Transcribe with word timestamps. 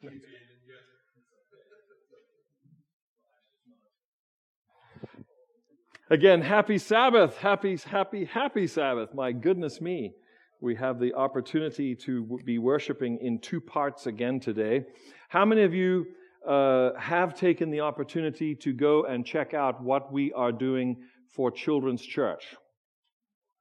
Again, 6.10 6.40
happy 6.40 6.78
Sabbath, 6.78 7.36
happy, 7.36 7.76
happy, 7.76 8.24
happy 8.24 8.66
Sabbath. 8.68 9.12
My 9.12 9.32
goodness 9.32 9.80
me. 9.80 10.14
We 10.60 10.74
have 10.76 10.98
the 11.00 11.14
opportunity 11.14 11.94
to 11.96 12.38
be 12.44 12.58
worshiping 12.58 13.18
in 13.20 13.38
two 13.40 13.60
parts 13.60 14.06
again 14.06 14.40
today. 14.40 14.84
How 15.28 15.44
many 15.44 15.62
of 15.62 15.74
you 15.74 16.06
uh, 16.46 16.90
have 16.98 17.34
taken 17.34 17.70
the 17.70 17.80
opportunity 17.80 18.54
to 18.56 18.72
go 18.72 19.04
and 19.04 19.26
check 19.26 19.54
out 19.54 19.82
what 19.82 20.12
we 20.12 20.32
are 20.32 20.52
doing 20.52 20.96
for 21.34 21.50
Children's 21.50 22.02
Church? 22.02 22.44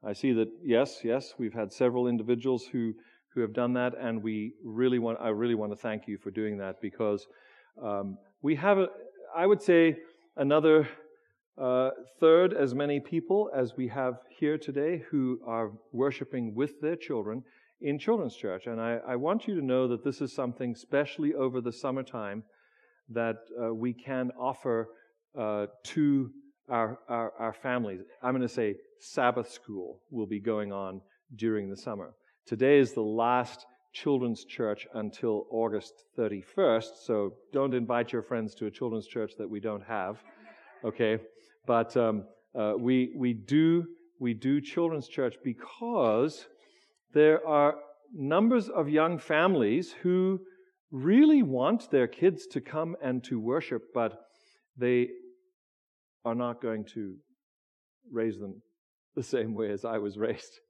I 0.03 0.13
see 0.13 0.33
that, 0.33 0.49
yes, 0.63 0.99
yes, 1.03 1.33
we've 1.37 1.53
had 1.53 1.73
several 1.73 2.07
individuals 2.07 2.65
who, 2.71 2.93
who 3.37 3.41
have 3.41 3.53
done 3.53 3.73
that, 3.73 3.93
and 4.01 4.23
we 4.23 4.53
really 4.63 4.97
want, 4.97 5.19
I 5.21 5.27
really 5.27 5.53
want 5.53 5.71
to 5.71 5.75
thank 5.75 6.07
you 6.07 6.17
for 6.17 6.31
doing 6.31 6.57
that 6.57 6.81
because 6.81 7.27
um, 7.79 8.17
we 8.41 8.55
have, 8.55 8.79
a, 8.79 8.87
I 9.35 9.45
would 9.45 9.61
say, 9.61 9.97
another 10.37 10.89
uh, 11.55 11.91
third 12.19 12.55
as 12.55 12.73
many 12.73 12.99
people 12.99 13.51
as 13.55 13.77
we 13.77 13.87
have 13.89 14.15
here 14.39 14.57
today 14.57 15.03
who 15.11 15.39
are 15.45 15.71
worshiping 15.91 16.55
with 16.55 16.81
their 16.81 16.95
children 16.95 17.43
in 17.81 17.99
children's 17.99 18.35
church. 18.35 18.65
And 18.65 18.81
I, 18.81 18.97
I 19.07 19.15
want 19.15 19.47
you 19.47 19.53
to 19.53 19.63
know 19.63 19.87
that 19.87 20.03
this 20.03 20.19
is 20.19 20.33
something, 20.33 20.71
especially 20.71 21.35
over 21.35 21.61
the 21.61 21.71
summertime, 21.71 22.41
that 23.09 23.35
uh, 23.61 23.71
we 23.71 23.93
can 23.93 24.31
offer 24.39 24.89
uh, 25.39 25.67
to 25.83 26.31
our, 26.69 26.97
our, 27.07 27.33
our 27.37 27.53
families. 27.53 28.01
I'm 28.23 28.31
going 28.31 28.41
to 28.41 28.49
say 28.51 28.77
Sabbath 28.99 29.51
school 29.51 30.01
will 30.09 30.25
be 30.25 30.39
going 30.39 30.73
on 30.73 31.01
during 31.35 31.69
the 31.69 31.77
summer. 31.77 32.15
Today 32.47 32.79
is 32.79 32.93
the 32.93 33.01
last 33.01 33.65
children's 33.91 34.45
church 34.45 34.87
until 34.93 35.47
August 35.51 36.05
31st, 36.17 37.03
so 37.03 37.33
don't 37.51 37.73
invite 37.73 38.13
your 38.13 38.21
friends 38.21 38.55
to 38.55 38.67
a 38.67 38.71
children's 38.71 39.05
church 39.05 39.33
that 39.37 39.49
we 39.49 39.59
don't 39.59 39.83
have, 39.83 40.23
okay? 40.85 41.19
But 41.65 41.97
um, 41.97 42.23
uh, 42.57 42.75
we, 42.79 43.11
we, 43.17 43.33
do, 43.33 43.85
we 44.21 44.33
do 44.33 44.61
children's 44.61 45.09
church 45.09 45.35
because 45.43 46.47
there 47.13 47.45
are 47.45 47.75
numbers 48.13 48.69
of 48.69 48.87
young 48.87 49.19
families 49.19 49.93
who 50.01 50.39
really 50.89 51.43
want 51.43 51.91
their 51.91 52.07
kids 52.07 52.47
to 52.53 52.61
come 52.61 52.95
and 53.03 53.25
to 53.25 53.41
worship, 53.41 53.81
but 53.93 54.21
they 54.77 55.09
are 56.23 56.35
not 56.35 56.61
going 56.61 56.85
to 56.93 57.17
raise 58.09 58.39
them 58.39 58.61
the 59.17 59.23
same 59.23 59.53
way 59.53 59.69
as 59.69 59.83
I 59.83 59.97
was 59.97 60.17
raised. 60.17 60.61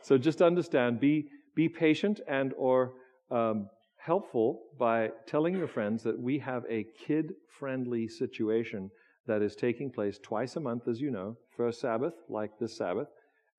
So 0.00 0.18
just 0.18 0.42
understand, 0.42 1.00
be, 1.00 1.28
be 1.54 1.68
patient 1.68 2.20
and 2.28 2.52
or 2.56 2.92
um, 3.30 3.68
helpful 3.96 4.62
by 4.78 5.10
telling 5.26 5.56
your 5.56 5.68
friends 5.68 6.02
that 6.02 6.18
we 6.18 6.38
have 6.38 6.64
a 6.68 6.86
kid-friendly 7.06 8.08
situation 8.08 8.90
that 9.26 9.42
is 9.42 9.54
taking 9.54 9.90
place 9.90 10.18
twice 10.22 10.56
a 10.56 10.60
month, 10.60 10.88
as 10.88 11.00
you 11.00 11.10
know. 11.10 11.36
First 11.56 11.80
Sabbath, 11.80 12.14
like 12.28 12.58
this 12.58 12.76
Sabbath, 12.76 13.08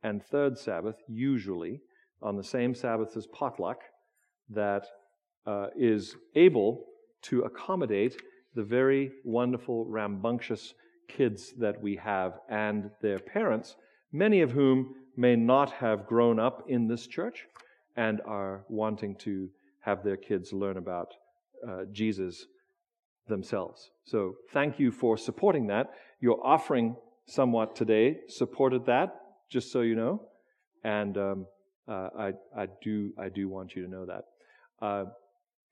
and 0.03 0.23
third 0.23 0.57
Sabbath, 0.57 0.95
usually 1.07 1.79
on 2.21 2.35
the 2.35 2.43
same 2.43 2.73
Sabbath 2.73 3.15
as 3.15 3.27
potluck, 3.27 3.79
that 4.49 4.87
uh, 5.45 5.67
is 5.77 6.15
able 6.35 6.85
to 7.21 7.41
accommodate 7.41 8.21
the 8.55 8.63
very 8.63 9.11
wonderful, 9.23 9.85
rambunctious 9.85 10.73
kids 11.07 11.53
that 11.59 11.81
we 11.81 11.95
have 11.95 12.39
and 12.49 12.89
their 13.01 13.19
parents, 13.19 13.75
many 14.11 14.41
of 14.41 14.51
whom 14.51 14.95
may 15.15 15.35
not 15.35 15.71
have 15.73 16.07
grown 16.07 16.39
up 16.39 16.63
in 16.67 16.87
this 16.87 17.07
church 17.07 17.47
and 17.95 18.21
are 18.25 18.63
wanting 18.69 19.15
to 19.15 19.49
have 19.81 20.03
their 20.03 20.17
kids 20.17 20.53
learn 20.53 20.77
about 20.77 21.13
uh, 21.67 21.83
Jesus 21.91 22.45
themselves. 23.27 23.91
So 24.05 24.35
thank 24.53 24.79
you 24.79 24.91
for 24.91 25.17
supporting 25.17 25.67
that. 25.67 25.91
Your 26.19 26.39
offering 26.45 26.95
somewhat 27.27 27.75
today 27.75 28.17
supported 28.27 28.85
that, 28.85 29.15
just 29.49 29.71
so 29.71 29.81
you 29.81 29.95
know. 29.95 30.21
And 30.83 31.17
um, 31.17 31.45
uh, 31.87 32.09
I, 32.17 32.33
I, 32.55 32.67
do, 32.81 33.11
I 33.19 33.29
do 33.29 33.49
want 33.49 33.75
you 33.75 33.83
to 33.85 33.91
know 33.91 34.05
that. 34.05 34.23
Uh, 34.81 35.05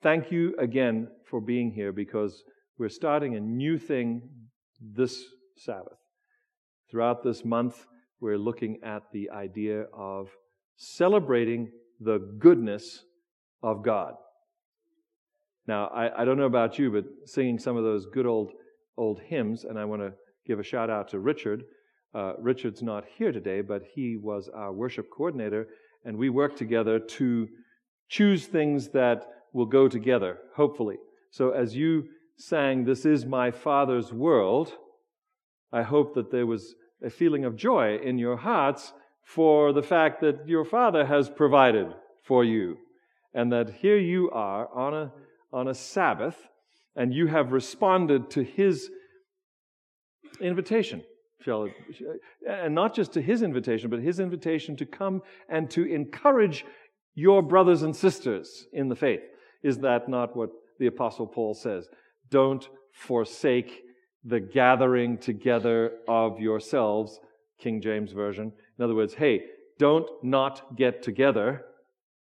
thank 0.02 0.31
you 0.31 0.56
again 0.59 1.08
for 1.30 1.42
being 1.42 1.72
here 1.72 1.92
because 1.92 2.44
we're 2.78 2.90
starting 2.90 3.36
a 3.36 3.40
new 3.40 3.78
thing 3.78 4.30
this 4.81 5.24
Sabbath. 5.58 5.97
Throughout 6.90 7.24
this 7.24 7.44
month, 7.46 7.86
we're 8.22 8.38
looking 8.38 8.80
at 8.84 9.03
the 9.13 9.30
idea 9.30 9.85
of 9.94 10.30
celebrating 10.78 11.72
the 12.00 12.19
goodness 12.40 13.03
of 13.63 13.84
God. 13.84 14.13
Now, 15.68 15.88
I, 15.88 16.22
I 16.22 16.25
don't 16.25 16.38
know 16.38 16.46
about 16.46 16.80
you, 16.80 16.91
but 16.91 17.06
singing 17.25 17.59
some 17.59 17.78
of 17.78 17.84
those 17.84 18.06
good 18.06 18.25
old 18.25 18.52
old 18.97 19.22
hymns, 19.22 19.63
and 19.63 19.80
I 19.80 19.85
want 19.85 20.02
to 20.02 20.13
give 20.46 20.59
a 20.59 20.63
shout 20.63 20.90
out 20.90 21.07
to 21.09 21.19
Richard. 21.19 21.63
Uh, 22.13 22.34
Richard's 22.40 22.81
not 22.81 23.06
here 23.18 23.31
today, 23.31 23.62
but 23.62 23.81
he 23.94 24.18
was 24.18 24.50
our 24.53 24.74
worship 24.74 25.07
coordinator, 25.16 25.68
and 26.03 26.18
we 26.18 26.30
worked 26.30 26.57
together 26.57 27.00
to 27.00 27.47
choose 28.09 28.47
things 28.47 28.90
that 28.90 29.25
will 29.53 29.68
go 29.68 29.88
together, 29.88 30.40
hopefully. 30.56 30.97
So 31.31 31.51
as 31.51 31.75
you 31.75 32.06
sang, 32.38 32.84
This 32.84 33.06
is 33.06 33.25
my 33.25 33.51
Father's 33.51 34.12
world, 34.12 34.74
I 35.72 35.84
hope 35.84 36.16
that 36.16 36.31
there 36.31 36.47
was 36.47 36.75
a 37.04 37.10
feeling 37.10 37.46
of 37.46 37.56
joy 37.56 37.98
in 37.98 38.18
your 38.18 38.38
hearts 38.38 38.94
for 39.24 39.74
the 39.74 39.84
fact 39.84 40.22
that 40.22 40.48
your 40.48 40.66
Father 40.66 41.06
has 41.06 41.30
provided 41.30 41.88
for 42.24 42.44
you, 42.44 42.78
and 43.34 43.52
that 43.52 43.70
here 43.70 43.98
you 43.98 44.30
are 44.32 44.68
on 44.74 44.94
a 44.94 45.12
on 45.52 45.68
a 45.68 45.74
Sabbath, 45.74 46.36
and 46.96 47.14
you 47.14 47.28
have 47.28 47.52
responded 47.52 48.30
to 48.32 48.44
his 48.44 48.90
invitation, 50.42 51.04
shall 51.42 51.68
and 52.48 52.76
not 52.76 52.94
just 52.94 53.14
to 53.14 53.22
his 53.22 53.42
invitation, 53.42 53.90
but 53.90 54.00
his 54.00 54.20
invitation 54.20 54.76
to 54.76 54.86
come 54.86 55.22
and 55.50 55.70
to 55.72 55.84
encourage 55.86 56.66
your 57.16 57.42
brothers 57.42 57.81
and 57.81 57.96
sisters 57.96 58.68
in 58.74 58.90
the 58.90 58.96
faith. 58.96 59.22
Is 59.64 59.80
that 59.80 60.08
not 60.08 60.36
what 60.36 60.50
the 60.80 60.88
Apostle 60.88 61.28
Paul 61.28 61.54
says? 61.54 61.90
Don't 62.30 62.68
forsake 62.92 63.84
the 64.24 64.40
gathering 64.40 65.18
together 65.18 65.91
of 66.07 66.40
yourselves, 66.40 67.19
King 67.59 67.81
James 67.81 68.12
Version. 68.12 68.52
In 68.78 68.84
other 68.84 68.96
words, 68.96 69.13
hey, 69.13 69.44
don't 69.78 70.09
not 70.24 70.75
get 70.75 71.02
together 71.02 71.66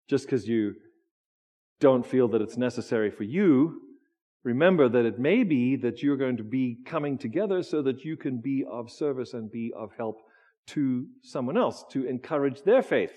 just 0.07 0.25
because 0.25 0.47
you 0.47 0.75
don't 1.79 2.05
feel 2.05 2.27
that 2.27 2.41
it's 2.41 2.57
necessary 2.57 3.09
for 3.09 3.23
you, 3.23 3.81
remember 4.44 4.89
that 4.89 5.05
it 5.05 5.19
may 5.19 5.44
be 5.44 5.75
that 5.77 6.01
you're 6.01 6.17
going 6.17 6.38
to 6.38 6.44
be 6.44 6.77
coming 6.85 7.17
together 7.17 7.63
so 7.63 7.81
that 7.81 8.03
you 8.03 8.17
can 8.17 8.39
be 8.39 8.66
of 8.69 8.91
service 8.91 9.33
and 9.33 9.51
be 9.51 9.71
of 9.75 9.91
help 9.97 10.21
to 10.67 11.07
someone 11.23 11.57
else 11.57 11.83
to 11.89 12.06
encourage 12.06 12.61
their 12.63 12.81
faith. 12.81 13.13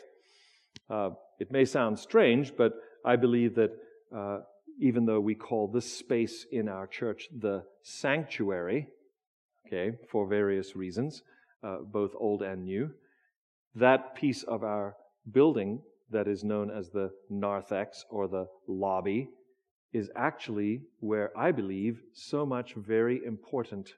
Uh, 0.88 1.10
it 1.38 1.50
may 1.50 1.64
sound 1.64 1.98
strange, 1.98 2.56
but 2.56 2.72
I 3.04 3.16
believe 3.16 3.54
that 3.56 3.70
uh, 4.16 4.40
even 4.78 5.06
though 5.06 5.20
we 5.20 5.34
call 5.34 5.68
this 5.68 5.90
space 5.90 6.46
in 6.50 6.68
our 6.68 6.86
church 6.86 7.28
the 7.36 7.64
sanctuary, 7.82 8.88
okay, 9.66 9.96
for 10.10 10.26
various 10.26 10.76
reasons, 10.76 11.22
uh, 11.62 11.78
both 11.78 12.12
old 12.18 12.42
and 12.42 12.64
new, 12.64 12.90
that 13.74 14.14
piece 14.14 14.42
of 14.42 14.62
our 14.62 14.96
building 15.30 15.80
that 16.10 16.28
is 16.28 16.44
known 16.44 16.70
as 16.70 16.90
the 16.90 17.10
narthex 17.30 18.04
or 18.10 18.28
the 18.28 18.46
lobby 18.68 19.28
is 19.92 20.10
actually 20.16 20.82
where 21.00 21.30
I 21.36 21.52
believe 21.52 22.02
so 22.12 22.46
much 22.46 22.74
very 22.74 23.24
important 23.24 23.94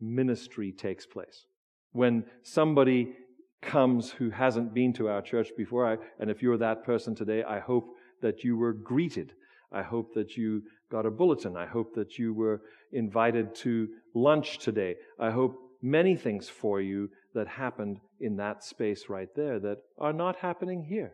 ministry 0.00 0.72
takes 0.72 1.06
place. 1.06 1.46
When 1.92 2.24
somebody 2.42 3.14
comes 3.62 4.10
who 4.10 4.30
hasn't 4.30 4.72
been 4.72 4.92
to 4.94 5.08
our 5.08 5.22
church 5.22 5.50
before, 5.56 5.86
I, 5.86 5.96
and 6.18 6.30
if 6.30 6.42
you're 6.42 6.56
that 6.58 6.84
person 6.84 7.14
today, 7.14 7.42
I 7.42 7.60
hope 7.60 7.94
that 8.22 8.42
you 8.42 8.56
were 8.56 8.72
greeted. 8.72 9.34
I 9.72 9.82
hope 9.82 10.14
that 10.14 10.36
you 10.36 10.62
got 10.90 11.06
a 11.06 11.10
bulletin. 11.10 11.56
I 11.56 11.66
hope 11.66 11.94
that 11.94 12.18
you 12.18 12.34
were 12.34 12.62
invited 12.92 13.54
to 13.56 13.88
lunch 14.14 14.58
today. 14.58 14.96
I 15.18 15.30
hope 15.30 15.56
many 15.82 16.16
things 16.16 16.48
for 16.48 16.80
you 16.80 17.08
that 17.34 17.46
happened 17.46 18.00
in 18.20 18.36
that 18.36 18.64
space 18.64 19.08
right 19.08 19.28
there 19.36 19.60
that 19.60 19.78
are 19.98 20.12
not 20.12 20.36
happening 20.36 20.84
here 20.84 21.12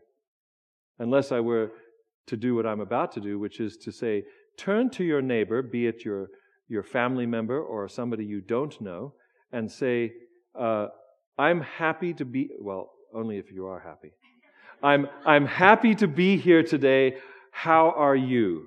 unless 0.99 1.31
I 1.31 1.41
were 1.41 1.73
to 2.27 2.37
do 2.37 2.55
what 2.55 2.67
I'm 2.67 2.81
about 2.81 3.13
to 3.13 3.21
do, 3.21 3.39
which 3.39 3.61
is 3.61 3.77
to 3.79 3.93
say, 3.93 4.25
turn 4.57 4.91
to 4.91 5.05
your 5.05 5.23
neighbor, 5.23 5.63
be 5.63 5.87
it 5.87 6.05
your, 6.05 6.29
your 6.69 6.83
family 6.83 7.27
member 7.27 7.61
or 7.61 7.89
somebody 7.89 8.25
you 8.25 8.41
don't 8.41 8.81
know, 8.81 9.13
and 9.53 9.71
say, 9.71 10.13
uh, 10.59 10.89
I'm 11.39 11.61
happy 11.61 12.15
to 12.15 12.25
be, 12.25 12.49
well, 12.59 12.91
only 13.15 13.39
if 13.39 13.53
you 13.53 13.67
are 13.67 13.81
happy. 13.81 14.13
I'm, 14.83 15.07
I'm 15.25 15.47
happy 15.47 15.95
to 15.97 16.09
be 16.09 16.37
here 16.37 16.63
today. 16.63 17.17
How 17.57 17.95
are 17.97 18.15
you? 18.15 18.67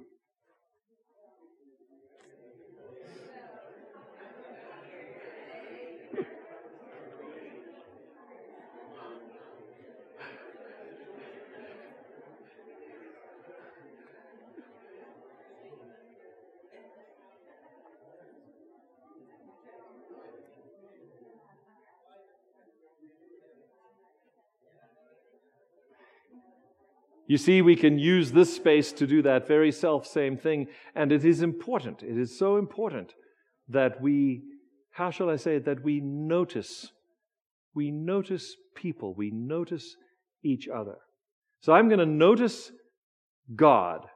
You 27.29 27.37
see, 27.37 27.61
we 27.61 27.75
can 27.75 27.99
use 27.99 28.31
this 28.31 28.55
space 28.55 28.91
to 28.93 29.05
do 29.05 29.21
that 29.21 29.47
very 29.47 29.71
self 29.71 30.07
same 30.07 30.35
thing, 30.35 30.65
and 30.95 31.11
it 31.11 31.23
is 31.23 31.43
important. 31.43 32.01
It 32.01 32.17
is 32.17 32.39
so 32.39 32.57
important 32.57 33.13
that 33.67 34.01
we, 34.01 34.41
how 34.93 35.11
shall 35.11 35.29
I 35.29 35.35
say 35.35 35.57
it, 35.57 35.65
that 35.65 35.83
we 35.83 36.01
notice. 36.01 36.91
We 37.75 37.91
notice 37.91 38.55
people, 38.75 39.13
we 39.13 39.29
notice 39.29 39.95
each 40.43 40.67
other. 40.67 40.97
So 41.61 41.71
I'm 41.71 41.87
going 41.87 41.99
to 41.99 42.05
notice 42.07 42.71
God 43.55 44.07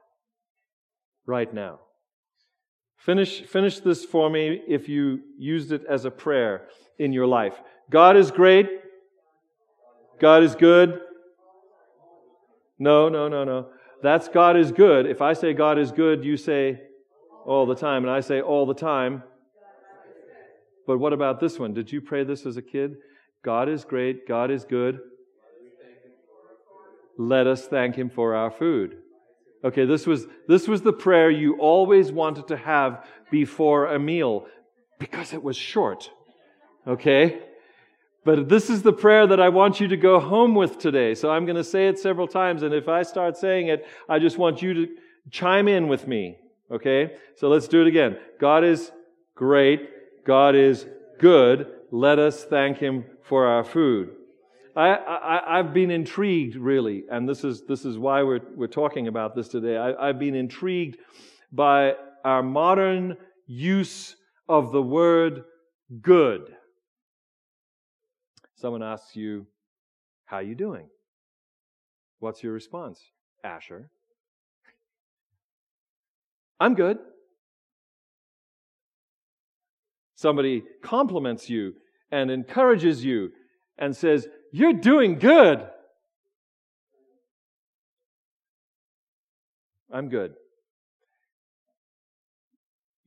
right 1.28 1.54
now. 1.54 1.82
Finish, 2.98 3.44
finish 3.44 3.80
this 3.80 4.04
for 4.04 4.28
me 4.28 4.60
if 4.68 4.90
you 4.90 5.20
used 5.38 5.72
it 5.72 5.84
as 5.88 6.06
a 6.06 6.12
prayer 6.12 6.64
in 6.98 7.14
your 7.14 7.28
life. 7.28 7.54
God 7.92 8.18
is 8.18 8.32
great. 8.32 8.68
God 10.20 10.42
is 10.42 10.56
good. 10.56 11.00
No, 12.84 13.08
no, 13.08 13.30
no, 13.30 13.46
no. 13.46 13.68
That's 14.02 14.28
God 14.28 14.58
is 14.58 14.74
good. 14.74 15.06
If 15.06 15.22
I 15.22 15.32
say 15.32 15.54
God 15.54 15.80
is 15.80 15.94
good, 15.94 16.26
you 16.26 16.36
say 16.36 16.82
all 17.46 17.66
the 17.66 17.76
time, 17.76 18.04
and 18.04 18.12
I 18.12 18.20
say 18.20 18.42
all 18.42 18.66
the 18.66 18.74
time. 18.74 19.24
But 20.86 20.98
what 20.98 21.14
about 21.14 21.40
this 21.40 21.58
one? 21.58 21.74
Did 21.74 21.94
you 21.94 22.02
pray 22.02 22.26
this 22.26 22.46
as 22.46 22.58
a 22.58 22.62
kid? 22.62 22.98
God 23.42 23.70
is 23.70 23.86
great, 23.86 24.28
God 24.28 24.52
is 24.52 24.66
good. 24.66 25.00
Let 27.18 27.48
us 27.48 27.68
thank 27.68 27.96
Him 27.96 28.10
for 28.10 28.36
our 28.36 28.52
food. 28.52 28.98
Okay, 29.64 29.86
this 29.86 30.06
was, 30.06 30.28
this 30.50 30.68
was 30.68 30.82
the 30.82 30.92
prayer 30.92 31.32
you 31.32 31.56
always 31.60 32.12
wanted 32.12 32.50
to 32.50 32.58
have 32.58 33.06
before 33.32 33.94
a 33.94 33.98
meal 33.98 34.46
because 35.00 35.32
it 35.32 35.42
was 35.42 35.56
short. 35.56 36.10
Okay? 36.86 37.40
But 38.26 38.48
this 38.48 38.70
is 38.70 38.82
the 38.82 38.94
prayer 38.94 39.28
that 39.28 39.40
I 39.40 39.50
want 39.50 39.80
you 39.80 39.88
to 39.90 39.98
go 39.98 40.20
home 40.20 40.56
with 40.56 40.78
today. 40.78 41.14
So 41.14 41.30
I'm 41.30 41.46
going 41.46 41.58
to 41.58 41.64
say 41.64 41.88
it 41.88 42.00
several 42.00 42.28
times. 42.28 42.64
And 42.64 42.74
if 42.74 42.88
I 42.88 43.04
start 43.04 43.38
saying 43.38 43.68
it, 43.68 43.86
I 44.08 44.20
just 44.20 44.38
want 44.38 44.62
you 44.62 44.74
to 44.74 44.88
chime 45.30 45.68
in 45.68 45.88
with 45.88 46.08
me. 46.08 46.38
Okay? 46.72 47.18
So 47.36 47.50
let's 47.50 47.68
do 47.68 47.82
it 47.82 47.88
again. 47.88 48.18
God 48.40 48.64
is 48.64 48.92
great. 49.36 50.26
God 50.26 50.56
is 50.56 50.86
good. 51.20 51.68
Let 51.92 52.18
us 52.18 52.46
thank 52.46 52.78
Him 52.78 53.06
for 53.24 53.46
our 53.46 53.64
food. 53.64 54.12
I, 54.76 55.58
have 55.58 55.74
been 55.74 55.92
intrigued, 55.92 56.56
really, 56.56 57.04
and 57.12 57.30
this 57.30 57.44
is, 57.44 57.62
this 57.68 57.86
is 57.86 58.00
why 58.00 58.24
we're, 58.24 58.40
we're 58.56 58.66
talking 58.66 59.08
about 59.08 59.36
this 59.36 59.48
today. 59.48 59.78
I, 59.78 60.10
I've 60.10 60.18
been 60.18 60.34
intrigued 60.34 60.98
by 61.52 61.94
our 62.26 62.42
modern 62.42 63.18
use 63.46 64.16
of 64.50 64.72
the 64.72 64.82
word 64.82 65.44
good. 66.02 66.56
Someone 68.64 68.82
asks 68.82 69.18
you, 69.18 69.46
How 70.24 70.40
you 70.40 70.56
doing? 70.56 70.88
What's 72.20 72.42
your 72.42 72.54
response? 72.54 72.98
Asher. 73.44 73.90
I'm 76.62 76.74
good. 76.74 76.98
Somebody 80.16 80.64
compliments 80.82 81.50
you 81.50 81.74
and 82.10 82.32
encourages 82.32 83.04
you 83.04 83.34
and 83.78 83.94
says, 83.94 84.30
You're 84.54 84.72
doing 84.72 85.20
good. 85.20 85.68
I'm 89.92 90.08
good. 90.08 90.36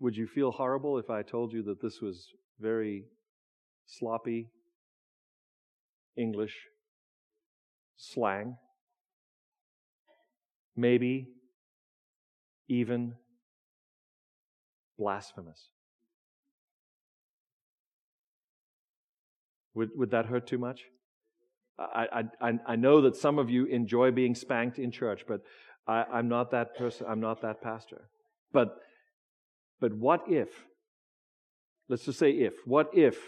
Would 0.01 0.19
you 0.19 0.27
feel 0.27 0.51
horrible 0.51 0.99
if 0.99 1.09
I 1.09 1.23
told 1.23 1.55
you 1.55 1.63
that 1.63 1.81
this 1.81 2.03
was 2.03 2.29
very 2.61 3.07
sloppy 3.87 4.51
English 6.17 6.55
slang, 7.97 8.57
maybe 10.77 11.29
even 12.69 13.15
blasphemous. 14.99 15.71
Would, 19.75 19.91
would 19.95 20.11
that 20.11 20.27
hurt 20.27 20.47
too 20.47 20.59
much? 20.59 20.83
I, 21.79 22.25
I, 22.41 22.59
I 22.67 22.77
know 22.77 23.03
that 23.03 23.17
some 23.17 23.39
of 23.39 23.51
you 23.51 23.67
enjoy 23.67 24.11
being 24.11 24.35
spanked 24.35 24.79
in 24.79 24.91
church, 24.91 25.25
but 25.29 25.43
I, 25.87 26.05
I'm 26.05 26.29
not 26.29 26.51
that 26.53 26.75
person, 26.77 27.07
I'm 27.09 27.21
not 27.21 27.43
that 27.43 27.61
pastor. 27.61 28.09
But, 28.53 28.79
but 29.79 29.93
what 29.93 30.23
if, 30.27 30.49
let's 31.91 32.07
just 32.07 32.19
say 32.19 32.31
if, 32.31 32.55
what 32.65 32.89
if 32.95 33.19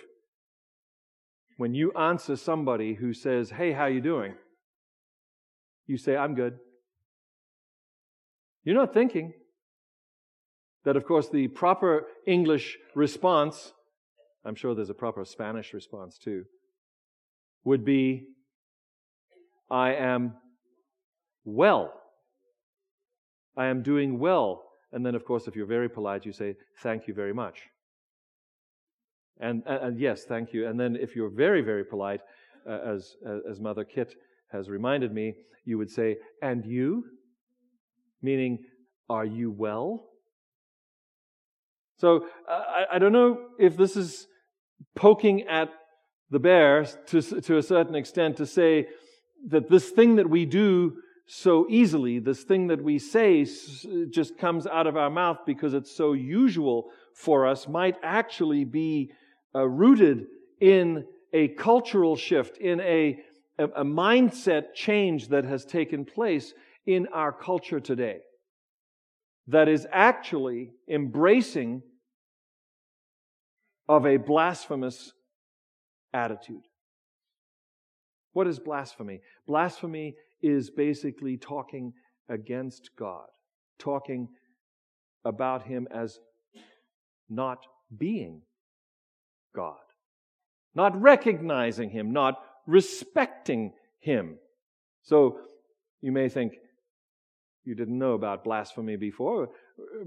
when 1.59 1.75
you 1.75 1.93
answer 1.93 2.37
somebody 2.37 2.95
who 2.95 3.13
says, 3.13 3.51
Hey, 3.51 3.73
how 3.73 3.87
you 3.87 4.01
doing? 4.01 4.35
You 5.87 5.99
say, 5.99 6.17
I'm 6.17 6.35
good. 6.35 6.59
You're 8.65 8.77
not 8.77 8.95
thinking 8.95 9.33
that, 10.85 10.97
of 10.97 11.05
course, 11.05 11.29
the 11.29 11.49
proper 11.49 12.07
English 12.27 12.79
response, 12.95 13.73
I'm 14.45 14.55
sure 14.55 14.75
there's 14.75 14.89
a 14.89 14.95
proper 14.95 15.25
Spanish 15.25 15.75
response 15.75 16.17
too, 16.17 16.45
would 17.65 17.85
be, 17.85 18.29
I 19.69 19.95
am 19.95 20.35
well. 21.45 21.93
I 23.57 23.67
am 23.67 23.83
doing 23.83 24.21
well. 24.21 24.63
And 24.93 25.05
then, 25.05 25.17
of 25.17 25.25
course, 25.25 25.49
if 25.49 25.57
you're 25.57 25.67
very 25.67 25.89
polite, 25.89 26.25
you 26.25 26.33
say, 26.33 26.55
Thank 26.85 27.09
you 27.09 27.15
very 27.15 27.35
much. 27.35 27.63
And, 29.41 29.63
and, 29.67 29.85
and, 29.85 30.01
yes, 30.01 30.25
thank 30.25 30.53
you. 30.53 30.67
And 30.67 30.79
then 30.79 30.97
if 30.97 31.15
you're 31.15 31.31
very, 31.31 31.63
very 31.63 31.85
polite, 31.85 32.21
uh, 32.69 32.79
as, 32.95 33.17
as 33.49 33.61
Mother 33.61 33.85
Kit 33.85 34.15
has 34.53 34.69
reminded 34.69 35.13
me, 35.13 35.35
you 35.65 35.79
would 35.79 35.91
say, 35.91 36.17
and 36.43 36.65
you? 36.65 37.05
Meaning, 38.21 38.65
are 39.09 39.25
you 39.25 39.51
well? 39.51 40.09
So 41.99 42.27
I, 42.49 42.85
I 42.95 42.99
don't 42.99 43.13
know 43.13 43.39
if 43.59 43.77
this 43.77 43.97
is 43.97 44.27
poking 44.95 45.43
at 45.43 45.71
the 46.31 46.39
bear 46.39 46.85
to, 46.85 47.23
to 47.23 47.57
a 47.59 47.63
certain 47.63 47.95
extent 47.95 48.37
to 48.37 48.47
say 48.47 48.89
that 49.49 49.69
this 49.69 49.91
thing 49.91 50.17
that 50.17 50.29
we 50.29 50.45
do 50.47 50.97
so 51.27 51.67
easily, 51.69 52.19
this 52.19 52.43
thing 52.43 52.69
that 52.69 52.83
we 52.83 52.99
say 52.99 53.45
just 54.11 54.39
comes 54.39 54.67
out 54.67 54.87
of 54.87 54.97
our 54.97 55.11
mouth 55.11 55.39
because 55.47 55.75
it's 55.75 55.95
so 55.95 56.13
usual 56.13 56.91
for 57.15 57.47
us, 57.47 57.69
might 57.69 57.97
actually 58.03 58.65
be 58.65 59.13
uh, 59.55 59.67
rooted 59.67 60.27
in 60.61 61.05
a 61.33 61.49
cultural 61.49 62.17
shift, 62.17 62.59
in 62.59 62.81
a, 62.81 63.19
a, 63.59 63.65
a 63.65 63.85
mindset 63.85 64.75
change 64.75 65.29
that 65.29 65.45
has 65.45 65.65
taken 65.65 66.05
place 66.05 66.55
in 66.87 67.07
our 67.09 67.33
culture 67.33 67.81
today 67.81 68.21
that 69.49 69.67
is 69.67 69.87
actually 69.93 70.71
embracing 70.89 71.83
of 73.89 74.07
a 74.07 74.19
blasphemous 74.19 75.13
attitude. 76.13 76.63
What 78.35 78.47
is 78.47 78.59
blasphemy? 78.59 79.21
Blasphemy 79.47 80.15
is 80.43 80.71
basically 80.71 81.39
talking 81.39 81.95
against 82.29 82.91
God, 82.97 83.27
talking 83.79 84.29
about 85.25 85.63
Him 85.65 85.89
as 85.91 86.21
not 87.31 87.67
being 87.97 88.43
God, 89.59 89.89
not 90.77 90.93
recognizing 91.03 91.91
Him, 91.91 92.13
not 92.13 92.35
respecting 92.65 93.73
Him. 93.99 94.39
So 95.03 95.41
you 96.01 96.13
may 96.13 96.29
think, 96.29 96.53
you 97.65 97.75
didn't 97.75 97.99
know 97.99 98.13
about 98.13 98.45
blasphemy 98.45 98.95
before. 98.95 99.49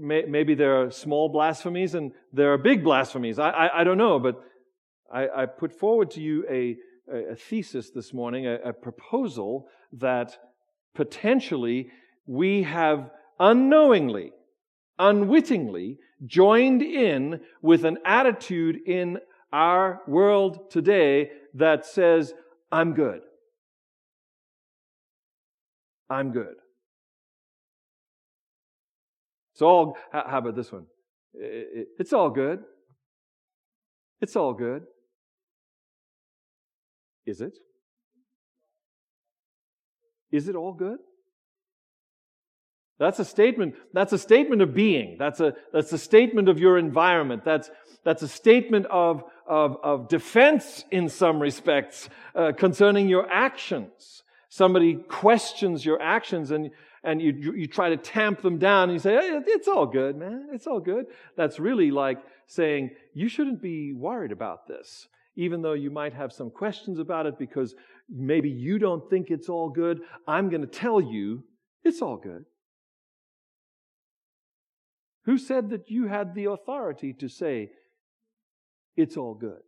Maybe 0.00 0.54
there 0.54 0.80
are 0.80 0.90
small 0.90 1.28
blasphemies 1.28 1.94
and 1.94 2.12
there 2.32 2.50
are 2.54 2.58
big 2.58 2.82
blasphemies. 2.82 3.38
I, 3.38 3.50
I, 3.50 3.80
I 3.80 3.84
don't 3.84 3.98
know, 3.98 4.18
but 4.18 4.36
I, 5.12 5.42
I, 5.42 5.46
put 5.46 5.78
forward 5.78 6.10
to 6.12 6.22
you 6.22 6.46
a, 6.50 6.76
a 7.32 7.36
thesis 7.36 7.90
this 7.90 8.14
morning, 8.14 8.46
a, 8.46 8.54
a 8.70 8.72
proposal 8.72 9.68
that 9.92 10.38
potentially 10.94 11.90
we 12.26 12.62
have 12.62 13.10
unknowingly, 13.38 14.32
unwittingly 14.98 15.98
joined 16.24 16.80
in 16.80 17.40
with 17.60 17.84
an 17.84 17.98
attitude 18.06 18.76
in 18.86 19.18
our 19.52 20.00
world 20.06 20.70
today 20.70 21.30
that 21.54 21.84
says, 21.84 22.34
I'm 22.70 22.94
good. 22.94 23.22
I'm 26.08 26.32
good. 26.32 26.54
It's 29.52 29.62
all, 29.62 29.96
how 30.12 30.38
about 30.38 30.56
this 30.56 30.72
one? 30.72 30.86
It's 31.34 32.12
all 32.12 32.30
good. 32.30 32.60
It's 34.20 34.36
all 34.36 34.54
good. 34.54 34.84
Is 37.26 37.40
it? 37.40 37.58
Is 40.30 40.48
it 40.48 40.56
all 40.56 40.72
good? 40.72 40.98
That's 43.02 43.18
a 43.18 43.24
statement. 43.24 43.74
That's 43.92 44.12
a 44.12 44.18
statement 44.18 44.62
of 44.62 44.74
being. 44.74 45.16
That's 45.18 45.40
a, 45.40 45.54
that's 45.72 45.92
a 45.92 45.98
statement 45.98 46.48
of 46.48 46.60
your 46.60 46.78
environment. 46.78 47.44
That's, 47.44 47.68
that's 48.04 48.22
a 48.22 48.28
statement 48.28 48.86
of, 48.86 49.24
of, 49.44 49.76
of 49.82 50.06
defense 50.06 50.84
in 50.92 51.08
some 51.08 51.42
respects 51.42 52.08
uh, 52.36 52.52
concerning 52.52 53.08
your 53.08 53.28
actions. 53.28 54.22
somebody 54.48 54.94
questions 54.94 55.84
your 55.84 56.00
actions 56.00 56.52
and, 56.52 56.70
and 57.02 57.20
you, 57.20 57.32
you 57.56 57.66
try 57.66 57.88
to 57.88 57.96
tamp 57.96 58.40
them 58.42 58.58
down 58.58 58.84
and 58.84 58.92
you 58.92 58.98
say, 58.98 59.14
hey, 59.14 59.40
it's 59.46 59.66
all 59.66 59.86
good, 59.86 60.14
man. 60.16 60.50
It's 60.52 60.68
all 60.68 60.78
good. 60.78 61.06
That's 61.36 61.58
really 61.58 61.90
like 61.90 62.18
saying, 62.46 62.90
you 63.14 63.28
shouldn't 63.28 63.62
be 63.62 63.94
worried 63.94 64.30
about 64.30 64.68
this, 64.68 65.08
even 65.34 65.62
though 65.62 65.72
you 65.72 65.90
might 65.90 66.12
have 66.12 66.32
some 66.32 66.50
questions 66.50 66.98
about 66.98 67.26
it 67.26 67.38
because 67.38 67.74
maybe 68.08 68.50
you 68.50 68.78
don't 68.78 69.08
think 69.10 69.30
it's 69.30 69.48
all 69.48 69.70
good. 69.70 70.02
I'm 70.28 70.50
going 70.50 70.60
to 70.60 70.68
tell 70.68 71.00
you 71.00 71.42
it's 71.82 72.02
all 72.02 72.18
good. 72.18 72.44
Who 75.24 75.38
said 75.38 75.70
that 75.70 75.90
you 75.90 76.06
had 76.06 76.34
the 76.34 76.46
authority 76.46 77.12
to 77.14 77.28
say 77.28 77.70
it's 78.96 79.16
all 79.16 79.34
good? 79.34 79.62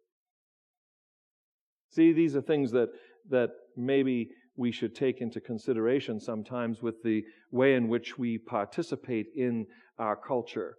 See, 1.91 2.13
these 2.13 2.35
are 2.35 2.43
things 2.43 2.73
that, 2.73 2.89
that 3.31 3.51
maybe 3.77 4.31
we 4.57 4.73
should 4.73 4.95
take 4.95 5.21
into 5.21 5.41
consideration 5.41 6.21
sometimes 6.21 6.83
with 6.83 7.03
the 7.03 7.25
way 7.51 7.75
in 7.75 7.89
which 7.89 8.19
we 8.19 8.39
participate 8.39 9.27
in 9.37 9.67
our 9.99 10.17
culture. 10.17 10.77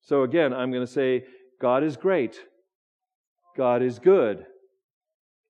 So 0.00 0.22
again, 0.22 0.52
I'm 0.54 0.70
going 0.70 0.86
to 0.86 0.92
say, 0.92 1.24
God 1.60 1.82
is 1.82 1.96
great. 1.96 2.40
God 3.56 3.82
is 3.82 3.98
good. 3.98 4.46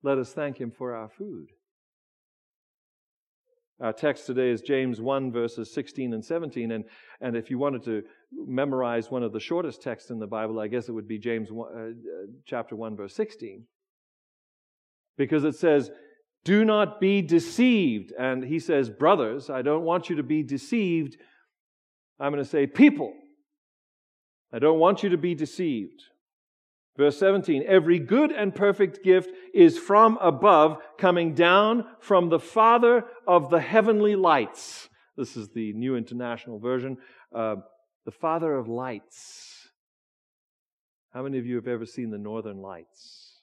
Let 0.03 0.19
us 0.19 0.33
thank 0.33 0.59
Him 0.59 0.71
for 0.71 0.95
our 0.95 1.09
food. 1.09 1.49
Our 3.81 3.93
text 3.93 4.27
today 4.27 4.51
is 4.51 4.61
James 4.61 5.01
1, 5.01 5.31
verses 5.31 5.73
16 5.73 6.13
and 6.13 6.25
17. 6.25 6.73
And, 6.73 6.85
and 7.21 7.37
if 7.37 7.49
you 7.49 7.59
wanted 7.59 7.85
to 7.85 8.03
memorize 8.33 9.09
one 9.09 9.23
of 9.23 9.33
the 9.33 9.39
shortest 9.39 9.83
texts 9.83 10.11
in 10.11 10.19
the 10.19 10.27
Bible, 10.27 10.59
I 10.59 10.67
guess 10.67 10.89
it 10.89 10.93
would 10.93 11.07
be 11.07 11.19
James 11.19 11.53
1, 11.53 11.73
uh, 11.73 12.33
chapter 12.45 12.75
1, 12.75 12.97
verse 12.97 13.15
16. 13.15 13.65
Because 15.17 15.45
it 15.45 15.55
says, 15.55 15.93
Do 16.45 16.65
not 16.65 17.01
be 17.01 17.23
deceived. 17.23 18.13
And 18.19 18.43
he 18.43 18.59
says, 18.59 18.91
Brothers, 18.91 19.49
I 19.49 19.63
don't 19.63 19.85
want 19.85 20.11
you 20.11 20.17
to 20.17 20.25
be 20.25 20.43
deceived. 20.43 21.17
I'm 22.19 22.33
going 22.33 22.43
to 22.43 22.51
say, 22.51 22.67
People, 22.67 23.13
I 24.53 24.59
don't 24.59 24.81
want 24.81 25.05
you 25.05 25.11
to 25.11 25.19
be 25.19 25.37
deceived. 25.37 26.03
Verse 26.99 27.17
17 27.19 27.65
Every 27.67 28.01
good 28.01 28.33
and 28.33 28.55
perfect 28.55 29.03
gift 29.03 29.31
is 29.55 29.79
from 29.79 30.19
above, 30.21 30.79
coming 30.99 31.33
down 31.33 31.87
from 32.01 32.29
the 32.29 32.41
Father 32.41 33.05
of 33.27 33.49
the 33.49 33.61
heavenly 33.61 34.17
lights. 34.17 34.89
This 35.17 35.37
is 35.37 35.49
the 35.49 35.73
New 35.73 35.97
International 35.97 36.59
Version. 36.59 36.99
Uh, 37.33 37.57
the 38.05 38.11
Father 38.11 38.53
of 38.53 38.69
lights. 38.69 39.69
How 41.15 41.23
many 41.23 41.39
of 41.39 41.47
you 41.47 41.55
have 41.55 41.69
ever 41.69 41.87
seen 41.87 42.11
the 42.11 42.19
Northern 42.19 42.61
Lights? 42.61 43.43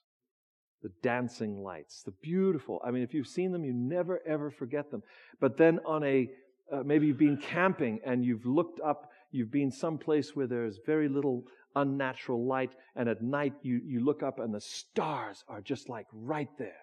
The 0.84 0.92
dancing 1.02 1.64
lights, 1.64 2.04
the 2.04 2.14
beautiful. 2.22 2.80
I 2.86 2.92
mean, 2.92 3.02
if 3.02 3.14
you've 3.14 3.26
seen 3.26 3.52
them, 3.52 3.64
you 3.64 3.74
never 3.74 4.20
ever 4.28 4.52
forget 4.52 4.92
them. 4.92 5.02
But 5.40 5.58
then 5.58 5.80
on 5.86 6.04
a, 6.04 6.30
uh, 6.72 6.84
maybe 6.84 7.08
you've 7.08 7.18
been 7.18 7.38
camping 7.38 8.02
and 8.06 8.24
you've 8.24 8.46
looked 8.46 8.80
up, 8.82 9.10
you've 9.32 9.50
been 9.50 9.72
someplace 9.72 10.36
where 10.36 10.46
there's 10.46 10.80
very 10.86 11.08
little 11.08 11.46
unnatural 11.76 12.46
light. 12.46 12.72
And 12.96 13.10
at 13.10 13.22
night, 13.22 13.54
you, 13.62 13.82
you 13.86 14.04
look 14.04 14.24
up 14.24 14.40
and 14.40 14.54
the 14.54 14.62
stars 14.62 15.44
are 15.48 15.62
just 15.62 15.90
like 15.90 16.08
right 16.12 16.50
there. 16.58 16.74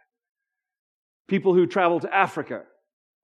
People 1.29 1.55
who 1.55 1.67
travel 1.67 2.01
to 2.01 2.15
Africa 2.15 2.63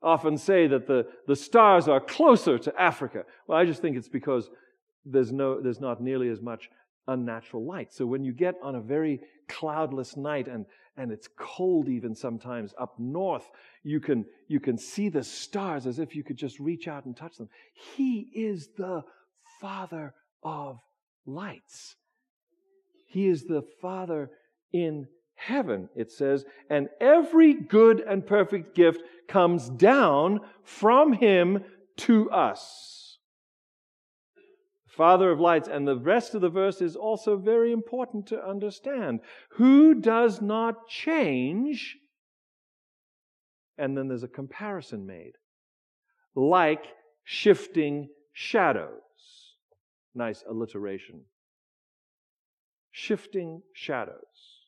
often 0.03 0.39
say 0.39 0.67
that 0.69 0.87
the, 0.87 1.07
the 1.27 1.37
stars 1.37 1.89
are 1.89 2.01
closer 2.01 2.59
to 2.59 2.81
Africa. 2.81 3.25
Well, 3.47 3.59
I 3.59 3.65
just 3.65 3.83
think 3.83 3.97
it's 3.97 4.09
because 4.09 4.49
there's, 5.05 5.33
no, 5.33 5.61
there's 5.61 5.81
not 5.81 6.01
nearly 6.01 6.29
as 6.29 6.41
much 6.41 6.71
unnatural 7.07 7.67
light. 7.67 7.93
So 7.93 8.07
when 8.07 8.25
you 8.25 8.33
get 8.33 8.55
on 8.63 8.77
a 8.77 8.81
very 8.81 9.21
cloudless 9.49 10.17
night 10.17 10.47
and, 10.47 10.67
and 10.97 11.11
it's 11.11 11.29
cold 11.37 11.89
even 11.89 12.15
sometimes 12.15 12.75
up 12.79 12.95
north, 12.99 13.49
you 13.83 14.01
can, 14.01 14.25
you 14.47 14.61
can 14.61 14.79
see 14.79 15.09
the 15.09 15.25
stars 15.25 15.87
as 15.87 15.99
if 15.99 16.15
you 16.15 16.23
could 16.23 16.37
just 16.37 16.61
reach 16.61 16.87
out 16.87 17.07
and 17.07 17.17
touch 17.17 17.37
them. 17.37 17.49
He 17.97 18.31
is 18.35 18.69
the 18.77 19.03
Father 19.61 20.15
of 20.43 20.79
lights. 21.29 21.97
He 23.07 23.29
is 23.29 23.45
the 23.45 23.63
Father 23.81 24.31
in 24.73 25.07
heaven, 25.35 25.89
it 25.95 26.11
says, 26.11 26.45
and 26.69 26.89
every 27.01 27.55
good 27.55 28.01
and 28.01 28.27
perfect 28.27 28.75
gift 28.75 29.03
comes 29.29 29.69
down 29.69 30.41
from 30.65 31.13
Him 31.13 31.65
to 31.99 32.31
us. 32.31 33.19
Father 34.89 35.31
of 35.31 35.39
lights, 35.39 35.69
and 35.69 35.87
the 35.87 35.97
rest 35.97 36.35
of 36.35 36.41
the 36.41 36.49
verse 36.49 36.83
is 36.83 36.97
also 36.97 37.37
very 37.37 37.73
important 37.73 38.27
to 38.27 38.45
understand. 38.45 39.21
Who 39.53 39.95
does 39.95 40.43
not 40.43 40.89
change? 40.89 41.97
And 43.79 43.97
then 43.97 44.09
there's 44.09 44.25
a 44.25 44.29
comparison 44.29 45.07
made. 45.07 45.35
Like 46.35 46.85
shifting 47.23 48.09
shadows. 48.33 49.08
Nice 50.19 50.43
alliteration. 50.51 51.21
Shifting 52.91 53.63
shadows. 53.73 54.65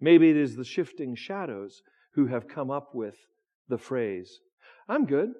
Maybe 0.00 0.30
it 0.30 0.36
is 0.36 0.54
the 0.54 0.64
shifting 0.64 1.16
shadows 1.16 1.82
who 2.14 2.28
have 2.28 2.46
come 2.46 2.70
up 2.70 2.94
with 2.94 3.16
the 3.68 3.78
phrase, 3.78 4.38
I'm 4.88 5.06
good. 5.06 5.32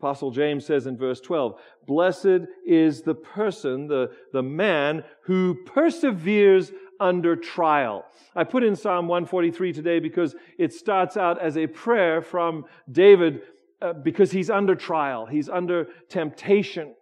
Apostle 0.00 0.32
James 0.32 0.66
says 0.66 0.88
in 0.88 0.98
verse 0.98 1.20
12, 1.20 1.54
Blessed 1.86 2.48
is 2.66 3.02
the 3.02 3.14
person, 3.14 3.86
the, 3.86 4.10
the 4.32 4.42
man 4.42 5.04
who 5.26 5.62
perseveres 5.66 6.72
under 6.98 7.36
trial. 7.36 8.04
I 8.34 8.42
put 8.42 8.64
in 8.64 8.74
Psalm 8.74 9.06
143 9.06 9.72
today 9.72 10.00
because 10.00 10.34
it 10.58 10.72
starts 10.72 11.16
out 11.16 11.40
as 11.40 11.56
a 11.56 11.68
prayer 11.68 12.20
from 12.20 12.64
David 12.90 13.42
uh, 13.82 13.92
because 13.92 14.30
he's 14.30 14.50
under 14.50 14.74
trial, 14.74 15.26
he's 15.26 15.48
under 15.48 15.88
temptation. 16.08 16.94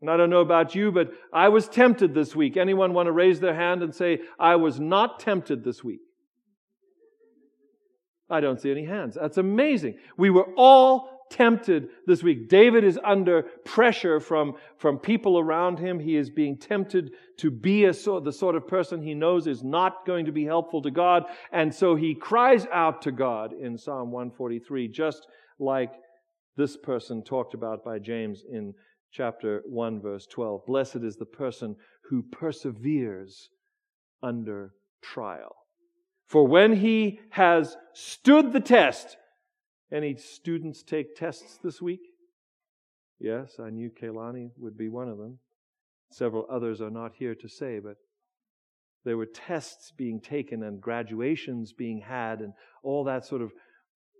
And 0.00 0.10
I 0.10 0.16
don't 0.16 0.30
know 0.30 0.40
about 0.40 0.74
you, 0.74 0.92
but 0.92 1.10
I 1.32 1.48
was 1.48 1.68
tempted 1.68 2.14
this 2.14 2.34
week. 2.34 2.56
Anyone 2.56 2.94
want 2.94 3.06
to 3.06 3.12
raise 3.12 3.40
their 3.40 3.54
hand 3.54 3.82
and 3.82 3.94
say, 3.94 4.20
I 4.38 4.56
was 4.56 4.78
not 4.78 5.18
tempted 5.20 5.64
this 5.64 5.82
week? 5.82 6.00
I 8.30 8.40
don't 8.40 8.60
see 8.60 8.70
any 8.70 8.84
hands. 8.84 9.16
That's 9.20 9.38
amazing. 9.38 9.96
We 10.16 10.30
were 10.30 10.48
all 10.56 11.26
tempted 11.30 11.88
this 12.06 12.22
week. 12.22 12.48
David 12.48 12.84
is 12.84 12.98
under 13.04 13.42
pressure 13.64 14.20
from, 14.20 14.54
from 14.76 14.98
people 14.98 15.38
around 15.38 15.78
him. 15.78 15.98
He 15.98 16.16
is 16.16 16.30
being 16.30 16.56
tempted 16.56 17.12
to 17.38 17.50
be 17.50 17.84
a 17.84 17.94
so, 17.94 18.20
the 18.20 18.32
sort 18.32 18.54
of 18.54 18.66
person 18.66 19.02
he 19.02 19.14
knows 19.14 19.46
is 19.46 19.62
not 19.62 20.06
going 20.06 20.26
to 20.26 20.32
be 20.32 20.44
helpful 20.44 20.82
to 20.82 20.90
God. 20.90 21.24
And 21.52 21.74
so 21.74 21.94
he 21.94 22.14
cries 22.14 22.66
out 22.72 23.02
to 23.02 23.12
God 23.12 23.52
in 23.52 23.76
Psalm 23.76 24.10
143, 24.10 24.88
just 24.88 25.26
like 25.58 25.92
this 26.56 26.76
person 26.76 27.22
talked 27.22 27.54
about 27.54 27.84
by 27.84 27.98
James 27.98 28.42
in 28.50 28.74
chapter 29.12 29.62
1, 29.66 30.00
verse 30.00 30.26
12. 30.26 30.66
Blessed 30.66 30.96
is 30.96 31.16
the 31.16 31.24
person 31.24 31.76
who 32.10 32.22
perseveres 32.22 33.48
under 34.22 34.74
trial. 35.02 35.56
For 36.26 36.46
when 36.46 36.76
he 36.76 37.20
has 37.30 37.76
stood 37.94 38.52
the 38.52 38.60
test, 38.60 39.16
any 39.90 40.16
students 40.16 40.82
take 40.82 41.16
tests 41.16 41.58
this 41.62 41.80
week? 41.80 42.00
Yes, 43.18 43.56
I 43.58 43.70
knew 43.70 43.90
Kaylani 43.90 44.50
would 44.58 44.76
be 44.76 44.88
one 44.88 45.08
of 45.08 45.18
them. 45.18 45.38
Several 46.10 46.46
others 46.50 46.80
are 46.80 46.90
not 46.90 47.12
here 47.18 47.34
to 47.34 47.48
say, 47.48 47.78
but 47.78 47.96
there 49.04 49.16
were 49.16 49.26
tests 49.26 49.92
being 49.96 50.20
taken 50.20 50.62
and 50.62 50.80
graduations 50.80 51.72
being 51.72 52.00
had 52.00 52.40
and 52.40 52.52
all 52.82 53.04
that 53.04 53.24
sort 53.24 53.42
of 53.42 53.52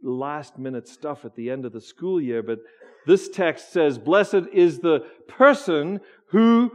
last 0.03 0.59
minute 0.59 0.89
stuff 0.89 1.25
at 1.25 1.35
the 1.35 1.51
end 1.51 1.65
of 1.65 1.73
the 1.73 1.81
school 1.81 2.21
year, 2.21 2.43
but 2.43 2.59
this 3.07 3.29
text 3.29 3.73
says, 3.73 3.99
Blessed 3.99 4.47
is 4.53 4.81
the 4.81 5.01
person 5.27 6.01
who 6.31 6.71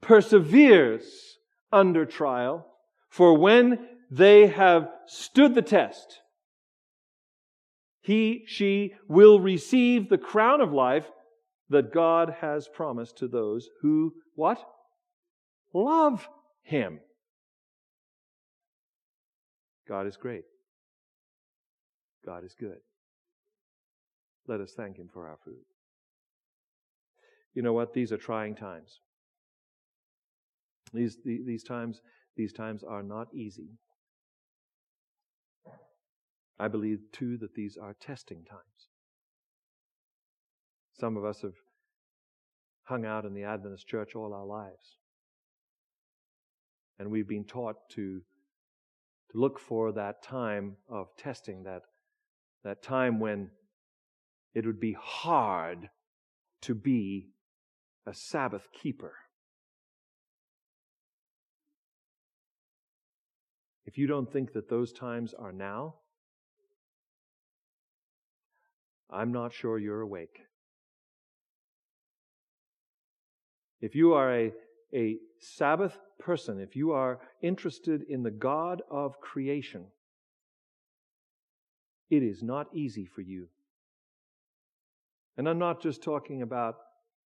perseveres 0.00 1.38
under 1.72 2.04
trial, 2.04 2.66
for 3.08 3.36
when 3.36 3.78
they 4.10 4.48
have 4.48 4.88
stood 5.06 5.54
the 5.54 5.62
test, 5.62 6.20
he, 8.02 8.44
she 8.46 8.94
will 9.08 9.40
receive 9.40 10.08
the 10.08 10.18
crown 10.18 10.60
of 10.60 10.72
life 10.72 11.06
that 11.68 11.92
God 11.92 12.34
has 12.40 12.66
promised 12.68 13.18
to 13.18 13.28
those 13.28 13.68
who, 13.82 14.14
what? 14.34 14.58
Love 15.72 16.28
Him. 16.62 17.00
God 19.86 20.06
is 20.06 20.16
great. 20.16 20.44
God 22.24 22.44
is 22.44 22.54
good. 22.58 22.78
Let 24.46 24.60
us 24.60 24.72
thank 24.76 24.98
Him 24.98 25.08
for 25.12 25.28
our 25.28 25.38
food. 25.44 25.64
You 27.54 27.62
know 27.62 27.72
what? 27.72 27.92
These 27.92 28.12
are 28.12 28.18
trying 28.18 28.54
times. 28.54 29.00
These, 30.92 31.18
these, 31.24 31.62
times, 31.62 32.00
these 32.36 32.52
times 32.52 32.82
are 32.82 33.02
not 33.02 33.28
easy. 33.32 33.78
I 36.58 36.68
believe, 36.68 36.98
too, 37.12 37.38
that 37.38 37.54
these 37.54 37.78
are 37.80 37.94
testing 38.00 38.44
times. 38.44 38.88
Some 40.98 41.16
of 41.16 41.24
us 41.24 41.40
have 41.42 41.54
hung 42.82 43.06
out 43.06 43.24
in 43.24 43.32
the 43.32 43.44
Adventist 43.44 43.86
church 43.86 44.14
all 44.14 44.34
our 44.34 44.44
lives. 44.44 44.98
And 46.98 47.10
we've 47.10 47.28
been 47.28 47.44
taught 47.44 47.76
to, 47.90 48.20
to 49.30 49.38
look 49.38 49.58
for 49.58 49.92
that 49.92 50.22
time 50.22 50.76
of 50.88 51.06
testing, 51.16 51.62
that, 51.62 51.82
that 52.64 52.82
time 52.82 53.20
when 53.20 53.50
it 54.54 54.66
would 54.66 54.80
be 54.80 54.96
hard 54.98 55.88
to 56.62 56.74
be 56.74 57.30
a 58.06 58.14
Sabbath 58.14 58.68
keeper. 58.72 59.14
If 63.86 63.98
you 63.98 64.06
don't 64.06 64.30
think 64.30 64.52
that 64.52 64.68
those 64.68 64.92
times 64.92 65.34
are 65.34 65.52
now, 65.52 65.94
I'm 69.10 69.32
not 69.32 69.52
sure 69.52 69.78
you're 69.78 70.02
awake. 70.02 70.40
If 73.80 73.94
you 73.94 74.12
are 74.12 74.32
a, 74.32 74.52
a 74.94 75.16
Sabbath 75.40 75.98
person, 76.18 76.60
if 76.60 76.76
you 76.76 76.92
are 76.92 77.18
interested 77.42 78.02
in 78.08 78.22
the 78.22 78.30
God 78.30 78.82
of 78.90 79.20
creation, 79.20 79.86
it 82.10 82.22
is 82.22 82.42
not 82.42 82.66
easy 82.74 83.06
for 83.06 83.20
you. 83.20 83.48
And 85.36 85.48
I'm 85.48 85.58
not 85.58 85.80
just 85.80 86.02
talking 86.02 86.42
about 86.42 86.74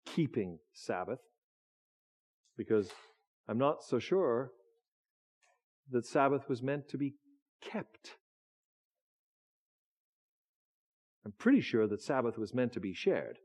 keeping 0.06 0.58
Sabbath, 0.72 1.20
because 2.56 2.90
I'm 3.48 3.58
not 3.58 3.82
so 3.82 3.98
sure 3.98 4.50
that 5.90 6.06
Sabbath 6.06 6.48
was 6.48 6.62
meant 6.62 6.88
to 6.88 6.98
be 6.98 7.14
kept. 7.60 8.16
I'm 11.24 11.32
pretty 11.38 11.60
sure 11.60 11.86
that 11.86 12.02
Sabbath 12.02 12.38
was 12.38 12.54
meant 12.54 12.72
to 12.72 12.80
be 12.80 12.94
shared. 12.94 13.38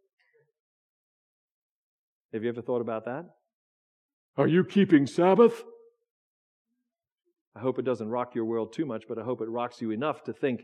Have 2.34 2.44
you 2.44 2.50
ever 2.50 2.62
thought 2.62 2.82
about 2.82 3.06
that? 3.06 3.26
Are 4.38 4.48
you 4.48 4.64
keeping 4.64 5.08
Sabbath? 5.08 5.64
I 7.56 7.60
hope 7.60 7.80
it 7.80 7.86
doesn't 7.86 8.10
rock 8.10 8.36
your 8.36 8.46
world 8.46 8.74
too 8.74 8.86
much, 8.86 9.06
but 9.08 9.18
I 9.18 9.24
hope 9.24 9.42
it 9.42 9.50
rocks 9.50 9.82
you 9.82 9.92
enough 9.92 10.24
to 10.26 10.34
think, 10.34 10.64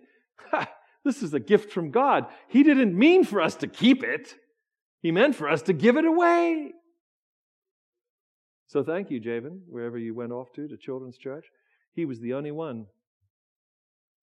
this 1.05 1.23
is 1.23 1.33
a 1.33 1.39
gift 1.39 1.71
from 1.71 1.91
God. 1.91 2.25
He 2.47 2.63
didn't 2.63 2.97
mean 2.97 3.23
for 3.23 3.41
us 3.41 3.55
to 3.55 3.67
keep 3.67 4.03
it, 4.03 4.35
He 5.01 5.11
meant 5.11 5.35
for 5.35 5.49
us 5.49 5.61
to 5.63 5.73
give 5.73 5.97
it 5.97 6.05
away. 6.05 6.73
So 8.67 8.83
thank 8.83 9.11
you, 9.11 9.19
Javen, 9.19 9.59
wherever 9.67 9.97
you 9.97 10.15
went 10.15 10.31
off 10.31 10.53
to, 10.53 10.67
to 10.67 10.77
Children's 10.77 11.17
Church. 11.17 11.45
He 11.93 12.05
was 12.05 12.21
the 12.21 12.33
only 12.33 12.51
one 12.51 12.85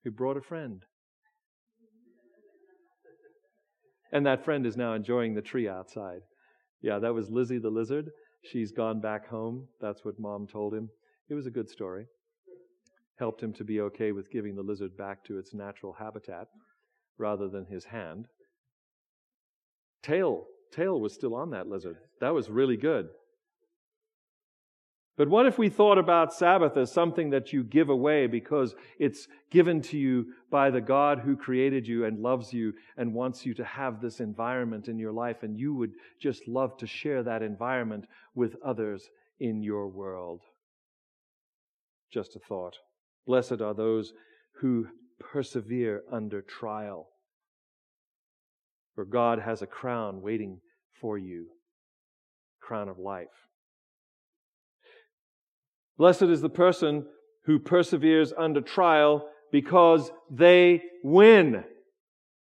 who 0.04 0.10
brought 0.10 0.38
a 0.38 0.40
friend. 0.40 0.82
And 4.10 4.24
that 4.24 4.44
friend 4.44 4.64
is 4.64 4.74
now 4.74 4.94
enjoying 4.94 5.34
the 5.34 5.42
tree 5.42 5.68
outside. 5.68 6.20
Yeah, 6.80 6.98
that 7.00 7.12
was 7.12 7.28
Lizzie 7.28 7.58
the 7.58 7.68
lizard. 7.68 8.10
She's 8.42 8.72
gone 8.72 9.00
back 9.00 9.28
home. 9.28 9.66
That's 9.80 10.04
what 10.04 10.18
mom 10.18 10.46
told 10.46 10.72
him. 10.72 10.88
It 11.28 11.34
was 11.34 11.46
a 11.46 11.50
good 11.50 11.68
story. 11.68 12.06
Helped 13.18 13.42
him 13.42 13.52
to 13.54 13.64
be 13.64 13.80
okay 13.80 14.12
with 14.12 14.30
giving 14.30 14.54
the 14.54 14.62
lizard 14.62 14.96
back 14.96 15.24
to 15.24 15.38
its 15.38 15.52
natural 15.52 15.92
habitat 15.92 16.48
rather 17.18 17.48
than 17.48 17.66
his 17.66 17.84
hand. 17.84 18.26
Tail, 20.02 20.44
tail 20.72 21.00
was 21.00 21.12
still 21.12 21.34
on 21.34 21.50
that 21.50 21.66
lizard. 21.66 21.96
That 22.20 22.34
was 22.34 22.48
really 22.48 22.76
good. 22.76 23.08
But 25.16 25.28
what 25.28 25.46
if 25.46 25.58
we 25.58 25.68
thought 25.68 25.98
about 25.98 26.32
Sabbath 26.32 26.76
as 26.76 26.92
something 26.92 27.30
that 27.30 27.52
you 27.52 27.64
give 27.64 27.88
away 27.88 28.28
because 28.28 28.76
it's 29.00 29.26
given 29.50 29.82
to 29.82 29.98
you 29.98 30.26
by 30.48 30.70
the 30.70 30.80
God 30.80 31.18
who 31.18 31.36
created 31.36 31.88
you 31.88 32.04
and 32.04 32.20
loves 32.20 32.52
you 32.52 32.72
and 32.96 33.12
wants 33.12 33.44
you 33.44 33.52
to 33.54 33.64
have 33.64 34.00
this 34.00 34.20
environment 34.20 34.86
in 34.86 34.96
your 34.96 35.10
life, 35.10 35.42
and 35.42 35.58
you 35.58 35.74
would 35.74 35.90
just 36.20 36.46
love 36.46 36.76
to 36.76 36.86
share 36.86 37.24
that 37.24 37.42
environment 37.42 38.04
with 38.36 38.54
others 38.64 39.10
in 39.40 39.60
your 39.60 39.88
world? 39.88 40.42
Just 42.12 42.36
a 42.36 42.38
thought. 42.38 42.76
Blessed 43.28 43.60
are 43.60 43.74
those 43.74 44.14
who 44.62 44.86
persevere 45.20 46.02
under 46.10 46.40
trial, 46.40 47.10
for 48.94 49.04
God 49.04 49.38
has 49.38 49.60
a 49.60 49.66
crown 49.66 50.22
waiting 50.22 50.60
for 50.98 51.18
you, 51.18 51.48
crown 52.58 52.88
of 52.88 52.98
life. 52.98 53.26
Blessed 55.98 56.22
is 56.22 56.40
the 56.40 56.48
person 56.48 57.04
who 57.44 57.58
perseveres 57.58 58.32
under 58.36 58.62
trial 58.62 59.28
because 59.52 60.10
they 60.30 60.80
win. 61.04 61.64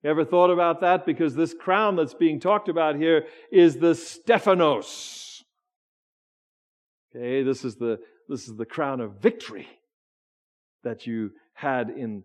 You 0.04 0.10
ever 0.10 0.26
thought 0.26 0.50
about 0.52 0.82
that? 0.82 1.06
Because 1.06 1.36
this 1.36 1.54
crown 1.54 1.96
that's 1.96 2.14
being 2.14 2.42
talked 2.42 2.68
about 2.68 2.98
here 2.98 3.28
is 3.50 3.78
the 3.78 3.96
Stephanos. 3.96 5.42
Okay, 7.16 7.44
this 7.44 7.64
is 7.64 7.78
the, 7.78 8.00
this 8.28 8.50
is 8.50 8.58
the 8.58 8.66
crown 8.66 9.00
of 9.00 9.22
victory 9.22 9.70
that 10.86 11.06
you 11.06 11.32
had 11.54 11.90
in 11.90 12.24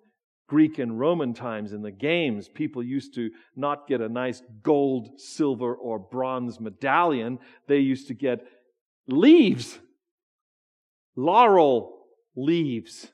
Greek 0.48 0.78
and 0.78 0.98
Roman 0.98 1.34
times 1.34 1.72
in 1.72 1.82
the 1.82 1.90
games. 1.90 2.48
People 2.48 2.82
used 2.82 3.14
to 3.16 3.30
not 3.56 3.88
get 3.88 4.00
a 4.00 4.08
nice 4.08 4.42
gold, 4.62 5.20
silver, 5.20 5.74
or 5.74 5.98
bronze 5.98 6.60
medallion. 6.60 7.38
They 7.66 7.78
used 7.78 8.08
to 8.08 8.14
get 8.14 8.46
leaves 9.08 9.78
laurel 11.20 12.06
leaves. 12.36 13.08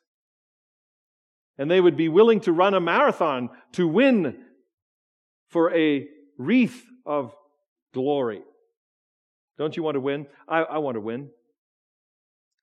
And 1.58 1.70
they 1.70 1.80
would 1.80 1.96
be 1.96 2.08
willing 2.08 2.40
to 2.40 2.52
run 2.52 2.74
a 2.74 2.80
marathon 2.80 3.50
to 3.72 3.88
win 3.88 4.36
for 5.48 5.74
a 5.74 6.06
wreath 6.38 6.84
of 7.06 7.34
glory. 7.94 8.42
Don't 9.58 9.76
you 9.76 9.82
want 9.82 9.94
to 9.94 10.00
win? 10.00 10.26
I, 10.46 10.62
I 10.62 10.78
want 10.78 10.96
to 10.96 11.00
win. 11.00 11.30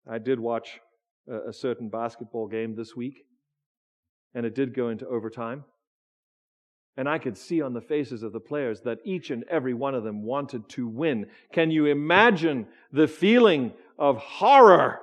I 0.08 0.20
did 0.20 0.40
watch 0.40 0.80
a, 1.30 1.54
certain 1.54 1.90
basketball 1.90 2.48
game 2.48 2.76
this 2.76 2.96
week, 2.96 3.26
and 4.34 4.46
it 4.46 4.56
did 4.56 4.74
go 4.74 4.90
into 4.90 5.08
overtime. 5.08 5.64
And 6.96 7.10
I 7.10 7.18
could 7.18 7.38
see 7.38 7.62
on 7.62 7.74
the 7.74 7.82
faces 7.82 8.22
of 8.22 8.34
the 8.34 8.40
players 8.40 8.82
that 8.82 9.00
each 9.04 9.32
and 9.32 9.44
every 9.50 9.74
one 9.74 9.96
of 9.96 10.04
them 10.04 10.24
wanted 10.24 10.70
to 10.70 10.88
win. 10.88 11.28
Can 11.52 11.72
you 11.72 11.88
imagine 11.88 12.68
the 12.92 13.08
feeling 13.08 13.74
of 13.98 14.18
horror 14.18 15.00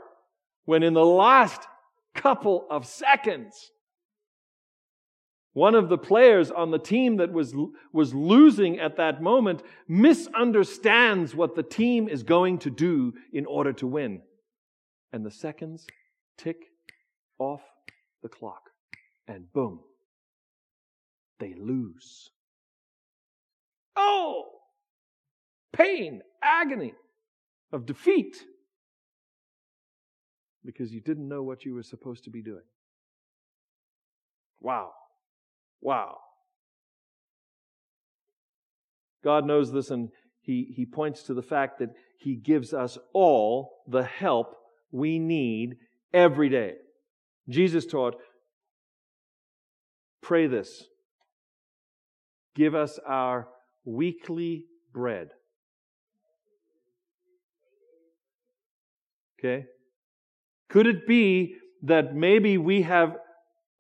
when 0.67 0.85
in 0.85 0.95
the 0.95 1.05
last 1.05 1.63
couple 2.15 2.67
of 2.71 2.87
seconds, 2.87 3.73
one 5.53 5.75
of 5.75 5.89
the 5.89 5.99
players 5.99 6.53
on 6.53 6.71
the 6.71 6.79
team 6.79 7.17
that 7.17 7.33
was, 7.33 7.55
was 7.93 8.15
losing 8.15 8.79
at 8.79 8.97
that 8.99 9.21
moment 9.21 9.65
misunderstands 9.89 11.35
what 11.35 11.57
the 11.57 11.63
team 11.65 12.09
is 12.09 12.23
going 12.23 12.59
to 12.59 12.71
do 12.71 13.15
in 13.33 13.47
order 13.47 13.73
to 13.73 13.87
win. 13.89 14.23
And 15.13 15.27
the 15.27 15.31
seconds 15.31 15.87
tick 16.43 16.67
off 17.39 17.63
the 18.23 18.29
clock. 18.29 18.71
And 19.29 19.53
boom, 19.53 19.81
they 21.39 21.55
lose. 21.55 22.31
Oh! 23.97 24.47
Pain, 25.73 26.23
agony 26.43 26.95
of 27.73 27.87
defeat 27.87 28.37
because 30.65 30.93
you 30.93 31.01
didn't 31.01 31.29
know 31.29 31.43
what 31.43 31.65
you 31.65 31.75
were 31.75 31.83
supposed 31.83 32.25
to 32.25 32.31
be 32.31 32.43
doing. 32.43 32.65
Wow. 34.61 34.91
Wow. 35.81 36.19
God 39.23 39.47
knows 39.47 39.73
this, 39.73 39.91
and 39.91 40.11
he, 40.41 40.73
he 40.75 40.87
points 40.87 41.23
to 41.25 41.35
the 41.35 41.43
fact 41.43 41.79
that 41.79 41.91
He 42.19 42.35
gives 42.35 42.73
us 42.73 42.99
all 43.13 43.83
the 43.87 44.03
help 44.03 44.57
we 44.91 45.19
need 45.19 45.77
every 46.13 46.49
day. 46.49 46.75
Jesus 47.49 47.87
taught, 47.87 48.17
pray 50.23 50.47
this 50.47 50.85
give 52.55 52.75
us 52.75 52.99
our 53.07 53.49
weekly 53.85 54.67
bread. 54.93 55.31
Okay? 59.39 59.67
Could 60.69 60.87
it 60.87 61.07
be 61.07 61.57
that 61.83 62.15
maybe 62.15 62.59
we 62.59 62.83
have 62.83 63.17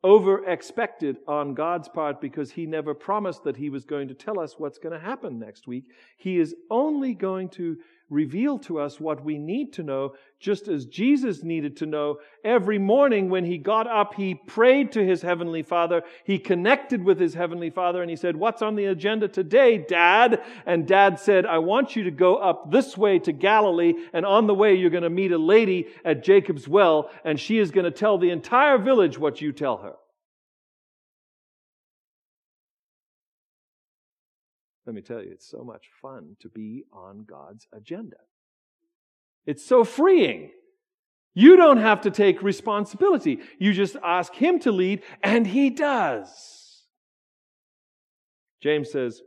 over 0.03 0.49
expected 0.49 1.19
on 1.29 1.53
God's 1.53 1.89
part 1.89 2.21
because 2.21 2.53
He 2.53 2.65
never 2.65 2.95
promised 2.95 3.45
that 3.45 3.57
He 3.57 3.69
was 3.69 3.85
going 3.85 4.09
to 4.09 4.15
tell 4.15 4.41
us 4.41 4.55
what's 4.57 4.79
going 4.79 4.99
to 4.99 5.05
happen 5.05 5.39
next 5.39 5.67
week? 5.67 5.85
He 6.17 6.39
is 6.39 6.55
only 6.71 7.13
going 7.13 7.51
to 7.51 7.77
reveal 8.11 8.59
to 8.59 8.81
us 8.81 9.01
what 9.01 9.25
we 9.25 9.39
need 9.39 9.73
to 9.75 9.83
know, 9.83 10.15
just 10.41 10.69
as 10.69 10.85
Jesus 10.85 11.43
needed 11.43 11.77
to 11.79 11.87
know. 11.87 12.19
Every 12.45 12.79
morning 12.79 13.31
when 13.31 13.45
he 13.45 13.57
got 13.57 13.87
up, 13.87 14.15
he 14.15 14.35
prayed 14.35 14.93
to 14.93 15.07
his 15.07 15.23
heavenly 15.23 15.63
Father. 15.63 16.03
He 16.25 16.39
connected 16.39 17.05
with 17.05 17.21
his 17.21 17.35
heavenly 17.35 17.71
Father 17.71 18.03
and 18.03 18.11
he 18.11 18.17
said, 18.17 18.37
What's 18.37 18.63
on 18.63 18.75
the 18.75 18.87
agenda 18.87 19.29
today, 19.29 19.79
Dad? 19.79 20.43
And 20.67 20.87
Dad 20.87 21.21
said, 21.21 21.47
I 21.47 21.59
want 21.59 21.95
you 21.95 22.05
to 22.05 22.11
go 22.11 22.37
up 22.37 22.71
this 22.71 22.99
way 22.99 23.21
to 23.21 23.33
Galilee, 23.33 23.95
and 24.13 24.27
on 24.27 24.47
the 24.47 24.55
way 24.55 24.75
you're 24.75 24.91
going 24.91 25.05
to 25.05 25.11
meet 25.11 25.33
a 25.33 25.39
lady 25.39 25.89
at 26.05 26.25
Jacob's 26.25 26.67
well, 26.67 27.11
and 27.25 27.39
she 27.39 27.59
is 27.59 27.71
going 27.71 27.85
to 27.85 27.91
tell 27.91 28.19
the 28.19 28.31
entire 28.31 28.79
village 28.79 29.19
what 29.19 29.41
you 29.41 29.53
tell 29.53 29.79
her. 29.79 29.95
Let 34.91 34.97
me 34.97 35.03
tell 35.03 35.23
you, 35.23 35.31
it's 35.31 35.49
so 35.49 35.63
much 35.63 35.87
fun 36.03 36.35
to 36.41 36.49
be 36.49 36.83
on 36.93 37.25
God's 37.25 37.69
agenda. 37.73 38.17
It's 39.47 39.65
so 39.65 39.85
freeing 39.85 40.51
You 41.33 41.55
don't 41.55 41.77
have 41.77 42.01
to 42.01 42.11
take 42.11 42.43
responsibility. 42.43 43.39
You 43.61 43.73
just 43.73 43.95
ask 44.03 44.35
Him 44.35 44.59
to 44.59 44.73
lead, 44.73 45.05
and 45.23 45.47
He 45.47 45.71
does. 45.71 46.87
James 48.61 48.91
says, 48.91 49.23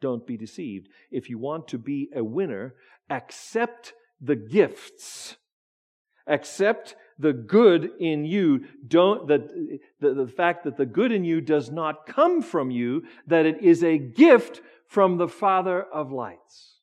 Don't 0.00 0.24
be 0.28 0.36
deceived. 0.36 0.88
If 1.10 1.28
you 1.28 1.38
want 1.38 1.66
to 1.68 1.78
be 1.78 2.08
a 2.14 2.22
winner, 2.22 2.76
accept 3.10 3.94
the 4.20 4.36
gifts. 4.36 5.38
Accept 6.28 6.94
the 7.22 7.32
good 7.32 7.90
in 7.98 8.24
you. 8.24 8.64
Don't, 8.86 9.26
the, 9.26 9.78
the, 10.00 10.14
the 10.14 10.26
fact 10.28 10.64
that 10.64 10.76
the 10.76 10.84
good 10.84 11.12
in 11.12 11.24
you 11.24 11.40
does 11.40 11.70
not 11.70 12.06
come 12.06 12.42
from 12.42 12.70
you, 12.70 13.04
that 13.26 13.46
it 13.46 13.62
is 13.62 13.82
a 13.82 13.96
gift 13.96 14.60
from 14.86 15.16
the 15.16 15.28
Father 15.28 15.82
of 15.82 16.12
lights. 16.12 16.80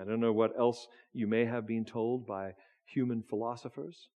I 0.00 0.04
don't 0.04 0.20
know 0.20 0.32
what 0.32 0.58
else 0.58 0.88
you 1.12 1.26
may 1.26 1.44
have 1.44 1.66
been 1.66 1.84
told 1.84 2.26
by 2.26 2.54
human 2.86 3.22
philosophers. 3.22 4.08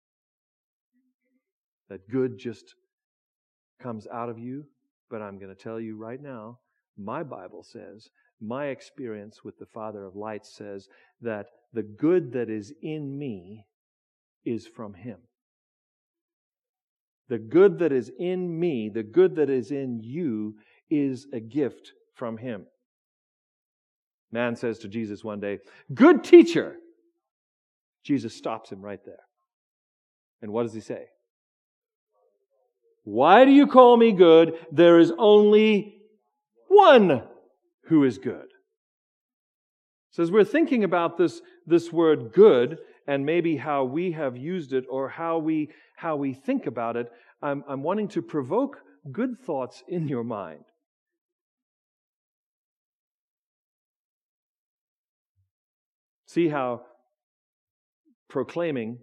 That 1.89 2.09
good 2.09 2.39
just 2.39 2.73
comes 3.81 4.07
out 4.07 4.29
of 4.29 4.39
you. 4.39 4.65
But 5.09 5.21
I'm 5.21 5.37
going 5.37 5.53
to 5.53 5.61
tell 5.61 5.79
you 5.79 5.97
right 5.97 6.21
now, 6.21 6.59
my 6.97 7.21
Bible 7.21 7.63
says, 7.63 8.09
my 8.41 8.67
experience 8.67 9.43
with 9.43 9.59
the 9.59 9.65
Father 9.65 10.05
of 10.05 10.15
lights 10.15 10.55
says 10.55 10.87
that 11.21 11.47
the 11.73 11.83
good 11.83 12.31
that 12.33 12.49
is 12.49 12.73
in 12.81 13.17
me 13.17 13.65
is 14.45 14.67
from 14.67 14.93
Him. 14.93 15.17
The 17.29 17.39
good 17.39 17.79
that 17.79 17.91
is 17.91 18.11
in 18.19 18.59
me, 18.59 18.89
the 18.93 19.03
good 19.03 19.35
that 19.37 19.49
is 19.49 19.71
in 19.71 19.99
you, 20.01 20.55
is 20.89 21.27
a 21.33 21.39
gift 21.39 21.93
from 22.15 22.37
Him. 22.37 22.65
Man 24.31 24.55
says 24.55 24.79
to 24.79 24.87
Jesus 24.87 25.23
one 25.23 25.39
day, 25.39 25.59
Good 25.93 26.23
teacher. 26.23 26.75
Jesus 28.03 28.35
stops 28.35 28.71
him 28.71 28.81
right 28.81 28.99
there. 29.05 29.23
And 30.41 30.51
what 30.51 30.63
does 30.63 30.73
he 30.73 30.81
say? 30.81 31.05
Why 33.03 33.45
do 33.45 33.51
you 33.51 33.67
call 33.67 33.95
me 33.95 34.11
good? 34.11 34.55
There 34.71 34.99
is 34.99 35.13
only 35.17 35.95
one 36.67 37.23
who 37.85 38.03
is 38.03 38.17
good. 38.17 38.47
So 40.11 40.23
as 40.23 40.31
we're 40.31 40.43
thinking 40.43 40.83
about 40.83 41.17
this, 41.17 41.41
this 41.65 41.91
word 41.91 42.33
good 42.33 42.77
and 43.07 43.25
maybe 43.25 43.57
how 43.57 43.83
we 43.83 44.11
have 44.11 44.37
used 44.37 44.73
it 44.73 44.85
or 44.89 45.09
how 45.09 45.37
we, 45.37 45.69
how 45.95 46.15
we 46.15 46.33
think 46.33 46.65
about 46.65 46.95
it, 46.95 47.11
I'm, 47.41 47.63
I'm 47.67 47.83
wanting 47.83 48.07
to 48.09 48.21
provoke 48.21 48.77
good 49.11 49.37
thoughts 49.45 49.83
in 49.87 50.07
your 50.07 50.23
mind. 50.23 50.63
See 56.27 56.47
how 56.47 56.81
proclaiming 58.29 58.97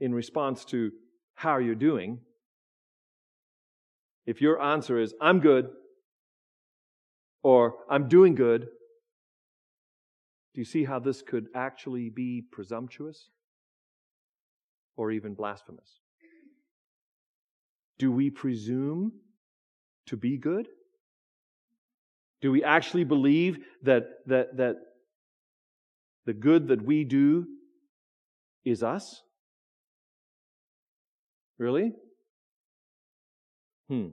in 0.00 0.12
response 0.12 0.64
to 0.64 0.90
how 1.34 1.50
are 1.50 1.60
you're 1.60 1.74
doing, 1.74 2.18
if 4.26 4.40
your 4.40 4.60
answer 4.60 4.98
is, 4.98 5.14
I'm 5.20 5.40
good, 5.40 5.68
or 7.42 7.74
I'm 7.88 8.08
doing 8.08 8.34
good, 8.34 8.66
you 10.60 10.64
see 10.64 10.84
how 10.84 10.98
this 10.98 11.22
could 11.22 11.46
actually 11.54 12.10
be 12.10 12.42
presumptuous 12.52 13.30
or 14.94 15.10
even 15.10 15.32
blasphemous? 15.32 16.00
Do 17.98 18.12
we 18.12 18.28
presume 18.28 19.12
to 20.08 20.18
be 20.18 20.36
good? 20.36 20.68
Do 22.42 22.52
we 22.52 22.62
actually 22.62 23.04
believe 23.04 23.60
that, 23.84 24.04
that, 24.26 24.58
that 24.58 24.76
the 26.26 26.34
good 26.34 26.68
that 26.68 26.82
we 26.82 27.04
do 27.04 27.46
is 28.62 28.82
us? 28.82 29.22
Really? 31.56 31.92
Hmm. 33.88 34.08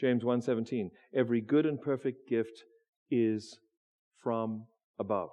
James 0.00 0.24
1:17 0.24 0.90
Every 1.14 1.40
good 1.40 1.64
and 1.64 1.80
perfect 1.80 2.28
gift 2.28 2.64
is 3.08 3.60
from 4.20 4.66
above. 4.98 5.30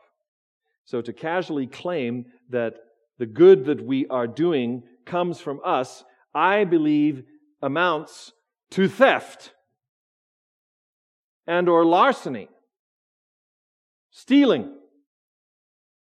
So 0.86 1.02
to 1.02 1.14
casually 1.14 1.68
claim 1.68 2.26
that 2.50 2.76
the 3.18 3.26
good 3.26 3.66
that 3.66 3.84
we 3.84 4.08
are 4.08 4.28
doing 4.28 4.84
comes 5.06 5.40
from 5.40 5.60
us, 5.64 6.04
I 6.34 6.64
believe 6.64 7.24
amounts 7.62 8.32
to 8.72 8.88
theft 8.88 9.54
and 11.48 11.70
or 11.70 11.86
larceny, 11.86 12.50
stealing, 14.12 14.72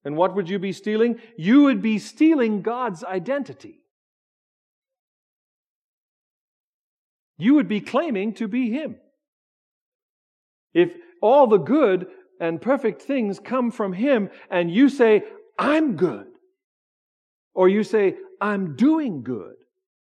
and 0.04 0.16
what 0.16 0.34
would 0.34 0.48
you 0.48 0.58
be 0.58 0.72
stealing? 0.72 1.20
You 1.36 1.64
would 1.64 1.80
be 1.80 1.98
stealing 1.98 2.62
God's 2.62 3.04
identity. 3.04 3.82
You 7.38 7.54
would 7.54 7.68
be 7.68 7.80
claiming 7.80 8.34
to 8.34 8.48
be 8.48 8.70
Him. 8.70 8.96
If 10.74 10.92
all 11.20 11.46
the 11.46 11.58
good 11.58 12.06
and 12.40 12.60
perfect 12.60 13.02
things 13.02 13.38
come 13.38 13.70
from 13.70 13.92
Him 13.92 14.30
and 14.50 14.70
you 14.70 14.88
say, 14.88 15.22
I'm 15.58 15.96
good, 15.96 16.26
or 17.54 17.68
you 17.68 17.84
say, 17.84 18.16
I'm 18.40 18.74
doing 18.76 19.22
good, 19.22 19.54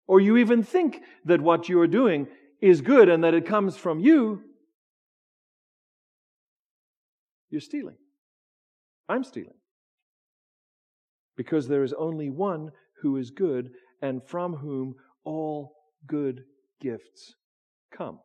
or 0.07 0.19
you 0.19 0.37
even 0.37 0.63
think 0.63 1.01
that 1.25 1.41
what 1.41 1.69
you 1.69 1.79
are 1.79 1.87
doing 1.87 2.27
is 2.61 2.81
good 2.81 3.09
and 3.09 3.23
that 3.23 3.33
it 3.33 3.45
comes 3.45 3.77
from 3.77 3.99
you, 3.99 4.41
you're 7.49 7.61
stealing. 7.61 7.97
I'm 9.07 9.23
stealing 9.23 9.53
because 11.37 11.67
there 11.67 11.83
is 11.83 11.93
only 11.93 12.29
one 12.29 12.71
who 13.01 13.17
is 13.17 13.29
good 13.29 13.69
and 14.01 14.23
from 14.23 14.53
whom 14.53 14.95
all 15.23 15.73
good 16.07 16.43
gifts 16.81 17.35
come. 17.95 18.19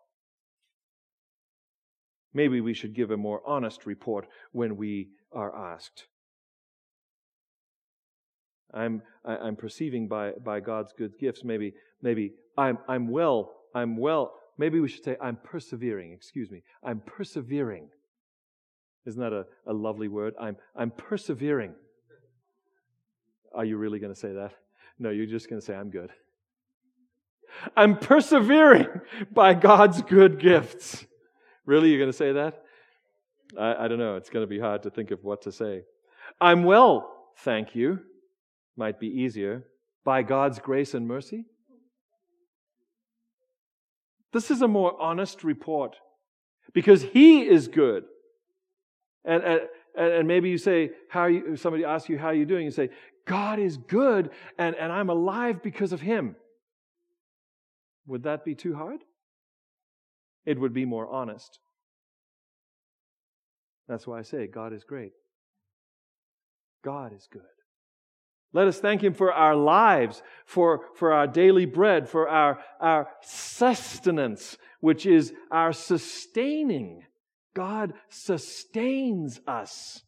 Maybe 2.32 2.60
we 2.60 2.74
should 2.74 2.94
give 2.94 3.10
a 3.10 3.16
more 3.16 3.42
honest 3.44 3.86
report 3.86 4.26
when 4.52 4.76
we 4.76 5.08
are 5.32 5.54
asked. 5.54 6.06
I'm, 8.72 9.02
I'm 9.24 9.56
perceiving 9.56 10.06
by, 10.06 10.32
by 10.44 10.60
God's 10.60 10.92
good 10.96 11.18
gifts. 11.18 11.42
Maybe, 11.42 11.74
maybe 12.02 12.32
I'm, 12.56 12.78
I'm 12.88 13.08
well, 13.08 13.52
I'm 13.74 13.96
well. 13.96 14.34
Maybe 14.58 14.78
we 14.78 14.88
should 14.88 15.04
say, 15.04 15.16
I'm 15.20 15.36
persevering. 15.42 16.12
Excuse 16.12 16.50
me. 16.50 16.62
I'm 16.84 17.00
persevering. 17.00 17.88
Isn't 19.06 19.20
that 19.20 19.32
a, 19.32 19.46
a 19.66 19.72
lovely 19.72 20.08
word? 20.08 20.34
I'm, 20.40 20.56
I'm 20.76 20.90
persevering. 20.90 21.74
Are 23.52 23.64
you 23.64 23.76
really 23.76 23.98
going 23.98 24.14
to 24.14 24.18
say 24.18 24.32
that? 24.34 24.52
No, 24.98 25.10
you're 25.10 25.26
just 25.26 25.48
going 25.48 25.60
to 25.60 25.64
say, 25.64 25.74
I'm 25.74 25.90
good. 25.90 26.10
I'm 27.76 27.96
persevering 27.96 28.86
by 29.32 29.54
God's 29.54 30.02
good 30.02 30.38
gifts. 30.38 31.06
Really? 31.66 31.90
You're 31.90 31.98
going 31.98 32.10
to 32.10 32.16
say 32.16 32.32
that? 32.32 32.62
I, 33.58 33.84
I 33.84 33.88
don't 33.88 33.98
know. 33.98 34.16
It's 34.16 34.30
going 34.30 34.44
to 34.44 34.48
be 34.48 34.58
hard 34.58 34.82
to 34.84 34.90
think 34.90 35.10
of 35.10 35.22
what 35.22 35.42
to 35.42 35.52
say. 35.52 35.82
I'm 36.40 36.64
well, 36.64 37.12
thank 37.38 37.74
you. 37.74 38.00
Might 38.76 39.00
be 39.00 39.08
easier. 39.08 39.64
By 40.04 40.22
God's 40.22 40.58
grace 40.58 40.94
and 40.94 41.06
mercy. 41.06 41.44
This 44.32 44.50
is 44.50 44.62
a 44.62 44.68
more 44.68 45.00
honest 45.00 45.42
report 45.44 45.96
because 46.72 47.02
He 47.02 47.42
is 47.42 47.68
good. 47.68 48.04
And, 49.24 49.42
and, 49.42 49.60
and 49.96 50.28
maybe 50.28 50.48
you 50.48 50.58
say, 50.58 50.90
how 51.08 51.26
you, 51.26 51.56
somebody 51.56 51.84
asks 51.84 52.08
you, 52.08 52.18
how 52.18 52.28
are 52.28 52.34
you 52.34 52.46
doing? 52.46 52.64
You 52.64 52.70
say, 52.70 52.90
God 53.26 53.58
is 53.58 53.76
good 53.76 54.30
and, 54.56 54.74
and 54.76 54.92
I'm 54.92 55.10
alive 55.10 55.62
because 55.62 55.92
of 55.92 56.00
Him. 56.00 56.36
Would 58.06 58.22
that 58.22 58.44
be 58.44 58.54
too 58.54 58.74
hard? 58.74 59.00
It 60.44 60.58
would 60.58 60.72
be 60.72 60.84
more 60.84 61.08
honest. 61.08 61.58
That's 63.88 64.06
why 64.06 64.18
I 64.20 64.22
say 64.22 64.46
God 64.46 64.72
is 64.72 64.84
great. 64.84 65.12
God 66.84 67.12
is 67.12 67.28
good. 67.30 67.42
Let 68.52 68.66
us 68.66 68.80
thank 68.80 69.02
Him 69.02 69.14
for 69.14 69.32
our 69.32 69.54
lives, 69.54 70.22
for, 70.44 70.86
for 70.96 71.12
our 71.12 71.26
daily 71.26 71.66
bread, 71.66 72.08
for 72.08 72.28
our, 72.28 72.58
our 72.80 73.08
sustenance, 73.20 74.56
which 74.80 75.06
is 75.06 75.32
our 75.50 75.72
sustaining. 75.72 77.02
God 77.54 77.94
sustains 78.08 79.40
us. 79.46 80.02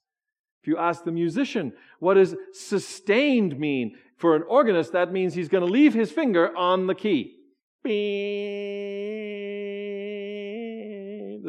If 0.62 0.68
you 0.68 0.78
ask 0.78 1.04
the 1.04 1.12
musician, 1.12 1.72
what 1.98 2.14
does 2.14 2.34
sustained 2.52 3.58
mean? 3.58 3.96
For 4.16 4.36
an 4.36 4.44
organist, 4.48 4.92
that 4.92 5.12
means 5.12 5.34
he's 5.34 5.48
going 5.48 5.66
to 5.66 5.72
leave 5.72 5.94
his 5.94 6.12
finger 6.12 6.56
on 6.56 6.86
the 6.86 6.94
key. 6.94 7.36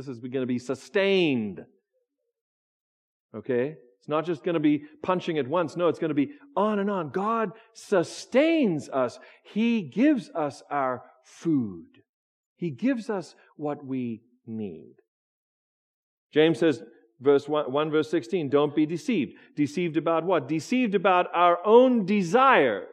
This 0.06 0.18
is 0.18 0.22
going 0.22 0.44
to 0.44 0.46
be 0.46 0.60
sustained. 0.60 1.64
Okay? 3.36 3.76
It's 4.00 4.10
not 4.10 4.26
just 4.26 4.44
going 4.44 4.56
to 4.56 4.60
be 4.60 4.84
punching 5.02 5.38
at 5.38 5.48
once. 5.48 5.78
No, 5.78 5.88
it's 5.88 6.00
going 6.00 6.10
to 6.10 6.16
be 6.16 6.32
on 6.56 6.80
and 6.80 6.90
on. 6.90 7.10
God 7.10 7.52
sustains 7.74 8.90
us. 8.90 9.18
He 9.44 9.82
gives 9.82 10.30
us 10.32 10.62
our 10.70 11.04
food. 11.24 11.86
He 12.58 12.70
gives 12.70 13.10
us 13.10 13.36
what 13.56 13.86
we 13.86 14.24
need. 14.46 14.96
James 16.34 16.60
says, 16.60 16.84
Verse 17.22 17.48
1, 17.48 17.72
1, 17.72 17.92
verse 17.92 18.12
16, 18.12 18.50
don't 18.50 18.76
be 18.76 18.86
deceived. 18.86 19.36
Deceived 19.56 19.96
about 19.96 20.26
what? 20.26 20.50
Deceived 20.50 20.94
about 20.94 21.28
our 21.34 21.66
own 21.66 22.06
desires. 22.06 22.88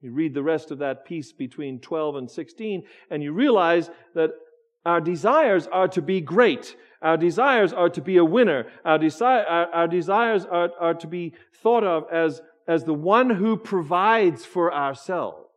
You 0.00 0.12
read 0.12 0.32
the 0.32 0.42
rest 0.42 0.70
of 0.70 0.78
that 0.78 1.04
piece 1.04 1.30
between 1.32 1.78
12 1.78 2.16
and 2.16 2.30
16, 2.30 2.84
and 3.10 3.22
you 3.22 3.32
realize 3.32 3.90
that 4.14 4.30
our 4.84 5.00
desires 5.00 5.68
are 5.70 5.88
to 5.88 6.02
be 6.02 6.20
great. 6.20 6.76
Our 7.00 7.16
desires 7.16 7.72
are 7.72 7.88
to 7.90 8.00
be 8.00 8.16
a 8.16 8.24
winner. 8.24 8.66
Our, 8.84 8.98
desi- 8.98 9.22
our, 9.22 9.66
our 9.72 9.88
desires 9.88 10.44
are, 10.44 10.70
are 10.78 10.94
to 10.94 11.06
be 11.06 11.34
thought 11.62 11.84
of 11.84 12.04
as, 12.12 12.40
as 12.68 12.84
the 12.84 12.94
one 12.94 13.30
who 13.30 13.56
provides 13.56 14.44
for 14.44 14.72
ourselves. 14.72 15.48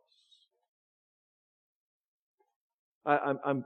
I, 3.04 3.18
I'm, 3.18 3.38
I'm, 3.44 3.64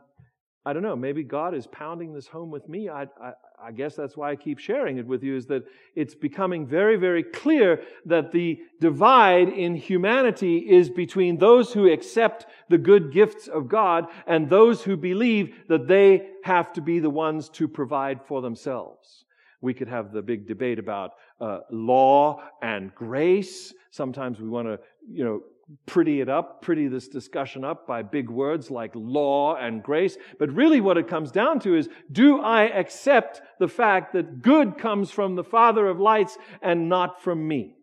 I 0.65 0.73
don't 0.75 0.83
know, 0.83 0.97
maybe 0.97 1.23
God 1.23 1.55
is 1.55 1.67
pounding 1.67 2.13
this 2.13 2.27
home 2.27 2.51
with 2.51 2.69
me. 2.69 2.91
I, 2.91 3.03
I, 3.03 3.33
I, 3.63 3.73
guess 3.73 3.95
that's 3.95 4.17
why 4.17 4.31
I 4.31 4.37
keep 4.37 4.59
sharing 4.59 4.99
it 4.99 5.07
with 5.07 5.23
you, 5.23 5.37
is 5.37 5.47
that 5.47 5.65
it's 5.95 6.15
becoming 6.15 6.67
very, 6.67 6.97
very 6.97 7.23
clear 7.23 7.83
that 8.07 8.33
the 8.33 8.61
divide 8.81 9.49
in 9.49 9.75
humanity 9.75 10.59
is 10.59 10.89
between 10.91 11.39
those 11.39 11.73
who 11.73 11.91
accept 11.91 12.47
the 12.69 12.79
good 12.79 13.13
gifts 13.13 13.49
of 13.49 13.69
God 13.69 14.07
and 14.27 14.49
those 14.49 14.83
who 14.83 14.97
believe 14.97 15.55
that 15.69 15.87
they 15.87 16.29
have 16.45 16.73
to 16.75 16.81
be 16.81 16.99
the 16.99 17.11
ones 17.11 17.49
to 17.51 17.69
provide 17.69 18.21
for 18.23 18.43
themselves. 18.43 19.25
We 19.61 19.75
could 19.75 19.89
have 19.89 20.13
the 20.13 20.23
big 20.23 20.47
debate 20.47 20.79
about 20.79 21.13
uh, 21.41 21.61
law 21.71 22.43
and 22.63 22.95
grace. 22.95 23.75
Sometimes 23.91 24.41
we 24.41 24.49
want 24.49 24.69
to, 24.69 24.79
you 25.09 25.25
know, 25.25 25.43
pretty 25.87 26.21
it 26.21 26.29
up, 26.29 26.63
pretty 26.63 26.89
this 26.89 27.09
discussion 27.09 27.65
up 27.65 27.87
by 27.87 28.03
big 28.03 28.29
words 28.29 28.71
like 28.71 28.93
law 28.95 29.57
and 29.57 29.83
grace. 29.83 30.17
But 30.39 30.53
really 30.53 30.81
what 30.81 30.99
it 30.99 31.09
comes 31.09 31.31
down 31.31 31.61
to 31.61 31.77
is, 31.77 31.89
do 32.11 32.41
I 32.41 32.65
accept 32.65 33.41
the 33.59 33.69
fact 33.69 34.13
that 34.13 34.43
good 34.43 34.79
comes 34.79 35.11
from 35.11 35.37
the 35.37 35.45
Father 35.45 35.87
of 35.87 36.01
lights 36.01 36.37
and 36.61 36.89
not 36.89 37.23
from 37.23 37.47
me? 37.47 37.77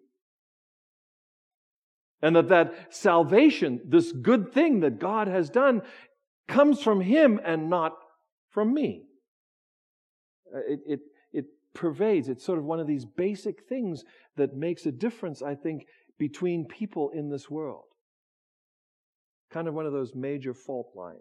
And 2.22 2.36
that 2.36 2.50
that 2.50 2.94
salvation, 2.94 3.80
this 3.86 4.12
good 4.12 4.52
thing 4.52 4.80
that 4.82 5.00
God 5.00 5.28
has 5.28 5.50
done, 5.50 5.82
comes 6.48 6.82
from 6.82 7.02
Him 7.02 7.40
and 7.46 7.70
not 7.70 7.94
from 8.50 8.74
me. 8.74 9.04
Uh, 10.54 10.60
it, 10.68 10.80
it, 10.88 11.00
it 11.32 11.46
pervades. 11.76 12.28
It's 12.28 12.46
sort 12.46 12.58
of 12.58 12.66
one 12.66 12.80
of 12.80 12.88
these 12.88 13.06
basic 13.06 13.68
things 13.70 14.04
that 14.36 14.56
makes 14.56 14.86
a 14.86 14.92
difference, 14.92 15.42
I 15.42 15.56
think, 15.56 15.84
between 16.18 16.66
people 16.66 17.12
in 17.14 17.30
this 17.30 17.50
world. 17.50 17.86
Kind 19.52 19.68
of 19.68 19.74
one 19.74 19.86
of 19.86 19.94
those 19.94 20.14
major 20.16 20.54
fault 20.54 20.92
lines. 20.96 21.20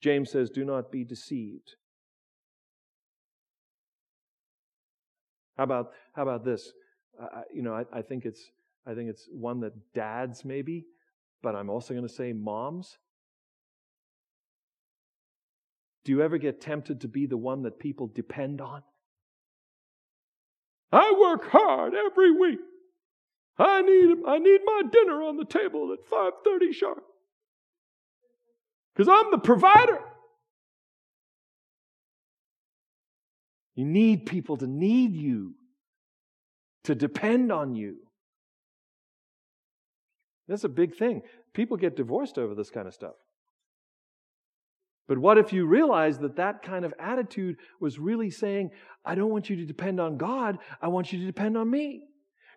James 0.00 0.30
says, 0.30 0.50
Do 0.50 0.64
not 0.64 0.90
be 0.90 1.04
deceived. 1.04 1.76
How 5.56 5.64
about, 5.64 5.90
how 6.14 6.22
about 6.22 6.44
this? 6.44 6.72
Uh, 7.20 7.42
you 7.52 7.62
know, 7.62 7.74
I, 7.74 7.84
I, 7.92 8.02
think 8.02 8.24
it's, 8.24 8.50
I 8.86 8.94
think 8.94 9.10
it's 9.10 9.28
one 9.30 9.60
that 9.60 9.72
dads 9.94 10.44
maybe, 10.44 10.86
but 11.42 11.54
I'm 11.54 11.70
also 11.70 11.94
going 11.94 12.06
to 12.06 12.12
say 12.12 12.32
moms. 12.32 12.98
Do 16.04 16.12
you 16.12 16.22
ever 16.22 16.38
get 16.38 16.60
tempted 16.60 17.00
to 17.02 17.08
be 17.08 17.26
the 17.26 17.36
one 17.36 17.62
that 17.62 17.78
people 17.78 18.08
depend 18.08 18.60
on? 18.60 18.82
I 20.92 21.14
work 21.18 21.50
hard 21.50 21.94
every 21.94 22.30
week. 22.30 22.60
I 23.58 23.82
need, 23.82 24.18
I 24.26 24.38
need 24.38 24.60
my 24.64 24.82
dinner 24.90 25.22
on 25.22 25.36
the 25.36 25.44
table 25.44 25.92
at 25.92 26.10
5.30 26.10 26.74
sharp. 26.74 27.04
Because 28.94 29.08
I'm 29.08 29.30
the 29.30 29.38
provider. 29.38 29.98
You 33.74 33.86
need 33.86 34.26
people 34.26 34.58
to 34.58 34.66
need 34.66 35.14
you, 35.14 35.54
to 36.84 36.94
depend 36.94 37.50
on 37.50 37.74
you. 37.74 37.96
That's 40.46 40.64
a 40.64 40.68
big 40.68 40.94
thing. 40.94 41.22
People 41.54 41.78
get 41.78 41.96
divorced 41.96 42.36
over 42.36 42.54
this 42.54 42.68
kind 42.68 42.86
of 42.86 42.92
stuff. 42.92 43.14
But 45.12 45.18
what 45.18 45.36
if 45.36 45.52
you 45.52 45.66
realize 45.66 46.20
that 46.20 46.36
that 46.36 46.62
kind 46.62 46.86
of 46.86 46.94
attitude 46.98 47.58
was 47.80 47.98
really 47.98 48.30
saying, 48.30 48.70
I 49.04 49.14
don't 49.14 49.28
want 49.28 49.50
you 49.50 49.56
to 49.56 49.66
depend 49.66 50.00
on 50.00 50.16
God, 50.16 50.56
I 50.80 50.88
want 50.88 51.12
you 51.12 51.18
to 51.18 51.26
depend 51.26 51.58
on 51.58 51.70
me. 51.70 52.04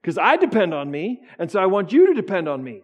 Because 0.01 0.17
I 0.17 0.37
depend 0.37 0.73
on 0.73 0.89
me, 0.89 1.19
and 1.37 1.51
so 1.51 1.61
I 1.61 1.65
want 1.65 1.91
you 1.91 2.07
to 2.07 2.13
depend 2.13 2.47
on 2.47 2.63
me. 2.63 2.83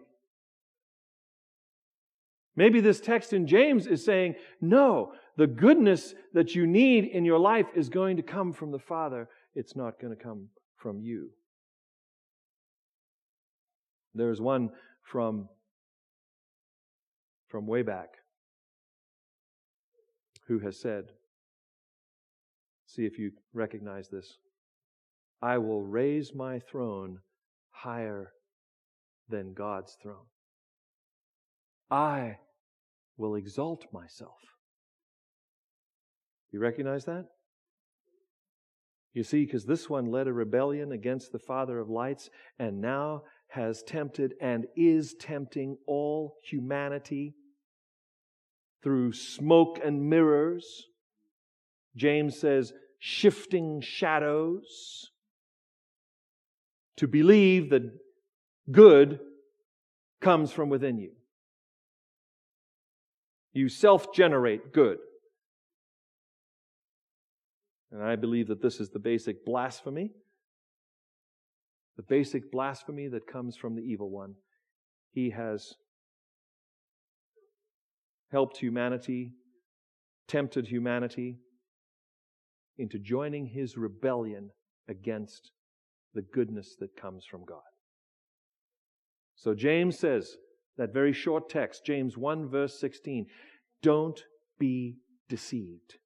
Maybe 2.54 2.82
this 2.82 3.00
text 3.00 3.32
in 3.32 3.46
James 3.46 3.86
is 3.86 4.04
saying, 4.04 4.34
no, 4.60 5.14
the 5.38 5.46
goodness 5.46 6.14
that 6.34 6.54
you 6.54 6.66
need 6.66 7.06
in 7.06 7.24
your 7.24 7.38
life 7.38 7.68
is 7.74 7.88
going 7.88 8.18
to 8.18 8.22
come 8.22 8.52
from 8.52 8.72
the 8.72 8.78
Father. 8.78 9.26
It's 9.54 9.74
not 9.74 9.98
going 9.98 10.14
to 10.14 10.22
come 10.22 10.48
from 10.76 11.00
you. 11.00 11.30
There's 14.14 14.38
one 14.38 14.68
from, 15.02 15.48
from 17.48 17.66
way 17.66 17.80
back 17.80 18.16
who 20.48 20.58
has 20.60 20.80
said, 20.80 21.04
see 22.86 23.06
if 23.06 23.18
you 23.18 23.32
recognize 23.52 24.08
this, 24.08 24.38
I 25.40 25.58
will 25.58 25.82
raise 25.82 26.34
my 26.34 26.58
throne 26.58 27.18
higher 27.70 28.32
than 29.28 29.54
God's 29.54 29.96
throne. 30.02 30.26
I 31.90 32.38
will 33.16 33.34
exalt 33.34 33.86
myself. 33.92 34.38
You 36.52 36.60
recognize 36.60 37.04
that? 37.06 37.26
You 39.14 39.24
see, 39.24 39.44
because 39.44 39.66
this 39.66 39.90
one 39.90 40.06
led 40.06 40.26
a 40.26 40.32
rebellion 40.32 40.92
against 40.92 41.32
the 41.32 41.38
Father 41.38 41.78
of 41.78 41.90
lights 41.90 42.30
and 42.58 42.80
now 42.80 43.22
has 43.48 43.82
tempted 43.82 44.34
and 44.40 44.66
is 44.74 45.14
tempting 45.20 45.76
all 45.86 46.36
humanity 46.42 47.34
through 48.82 49.12
smoke 49.12 49.78
and 49.84 50.08
mirrors. 50.08 50.86
James 51.96 52.38
says, 52.38 52.72
shifting 52.98 53.80
shadows. 53.80 55.10
To 56.98 57.06
believe 57.06 57.70
that 57.70 57.82
good 58.70 59.18
comes 60.20 60.52
from 60.52 60.68
within 60.68 60.98
you. 60.98 61.12
You 63.52 63.68
self 63.68 64.12
generate 64.14 64.72
good. 64.72 64.98
And 67.90 68.02
I 68.02 68.16
believe 68.16 68.48
that 68.48 68.62
this 68.62 68.80
is 68.80 68.90
the 68.90 68.98
basic 68.98 69.44
blasphemy. 69.44 70.12
The 71.96 72.02
basic 72.02 72.50
blasphemy 72.50 73.08
that 73.08 73.26
comes 73.26 73.56
from 73.56 73.74
the 73.74 73.82
evil 73.82 74.10
one. 74.10 74.34
He 75.12 75.30
has 75.30 75.74
helped 78.32 78.56
humanity, 78.56 79.32
tempted 80.26 80.66
humanity 80.66 81.38
into 82.78 82.98
joining 82.98 83.46
his 83.46 83.76
rebellion 83.76 84.50
against 84.88 85.52
the 86.14 86.22
goodness 86.22 86.74
that 86.80 86.96
comes 86.96 87.24
from 87.24 87.44
God. 87.44 87.60
So 89.36 89.54
James 89.54 89.98
says, 89.98 90.36
that 90.78 90.94
very 90.94 91.12
short 91.12 91.50
text, 91.50 91.84
James 91.84 92.16
1, 92.16 92.48
verse 92.48 92.80
16, 92.80 93.26
don't 93.82 94.24
be 94.58 94.96
deceived. 95.28 95.98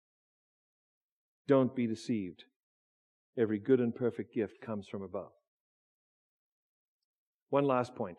Don't 1.47 1.75
be 1.75 1.87
deceived. 1.87 2.45
Every 3.39 3.61
good 3.61 3.81
and 3.81 3.95
perfect 3.95 4.35
gift 4.35 4.61
comes 4.61 4.89
from 4.89 5.03
above. 5.03 5.31
One 7.51 7.65
last 7.65 7.95
point. 7.95 8.19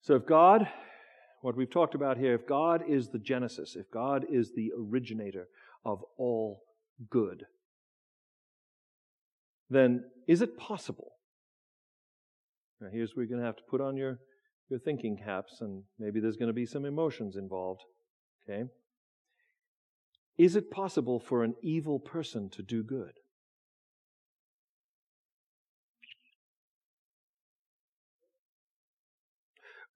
So 0.00 0.14
if 0.14 0.24
God 0.24 0.66
what 1.46 1.56
we've 1.56 1.70
talked 1.70 1.94
about 1.94 2.18
here, 2.18 2.34
if 2.34 2.44
God 2.44 2.82
is 2.88 3.10
the 3.10 3.20
genesis, 3.20 3.76
if 3.76 3.88
God 3.92 4.24
is 4.28 4.50
the 4.56 4.72
originator 4.76 5.46
of 5.84 6.02
all 6.18 6.64
good, 7.08 7.44
then 9.70 10.02
is 10.26 10.42
it 10.42 10.58
possible? 10.58 11.12
Now, 12.80 12.88
here's 12.92 13.14
where 13.14 13.22
you're 13.22 13.30
going 13.30 13.42
to 13.42 13.46
have 13.46 13.58
to 13.58 13.62
put 13.70 13.80
on 13.80 13.96
your, 13.96 14.18
your 14.68 14.80
thinking 14.80 15.16
caps, 15.16 15.60
and 15.60 15.84
maybe 16.00 16.18
there's 16.18 16.36
going 16.36 16.48
to 16.48 16.52
be 16.52 16.66
some 16.66 16.84
emotions 16.84 17.36
involved. 17.36 17.82
Okay? 18.50 18.64
Is 20.36 20.56
it 20.56 20.68
possible 20.68 21.20
for 21.20 21.44
an 21.44 21.54
evil 21.62 22.00
person 22.00 22.50
to 22.50 22.62
do 22.64 22.82
good? 22.82 23.12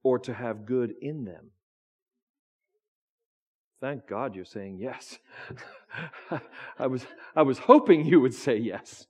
Or 0.03 0.19
to 0.21 0.35
have 0.35 0.67
good 0.67 0.95
in 1.01 1.25
them? 1.25 1.51
Thank 3.81 4.07
God 4.07 4.35
you're 4.35 4.45
saying 4.45 4.79
yes. 4.79 5.19
I, 6.79 6.87
was, 6.87 7.05
I 7.35 7.43
was 7.43 7.59
hoping 7.59 8.05
you 8.05 8.21
would 8.21 8.35
say 8.35 8.59
yes. 8.59 9.07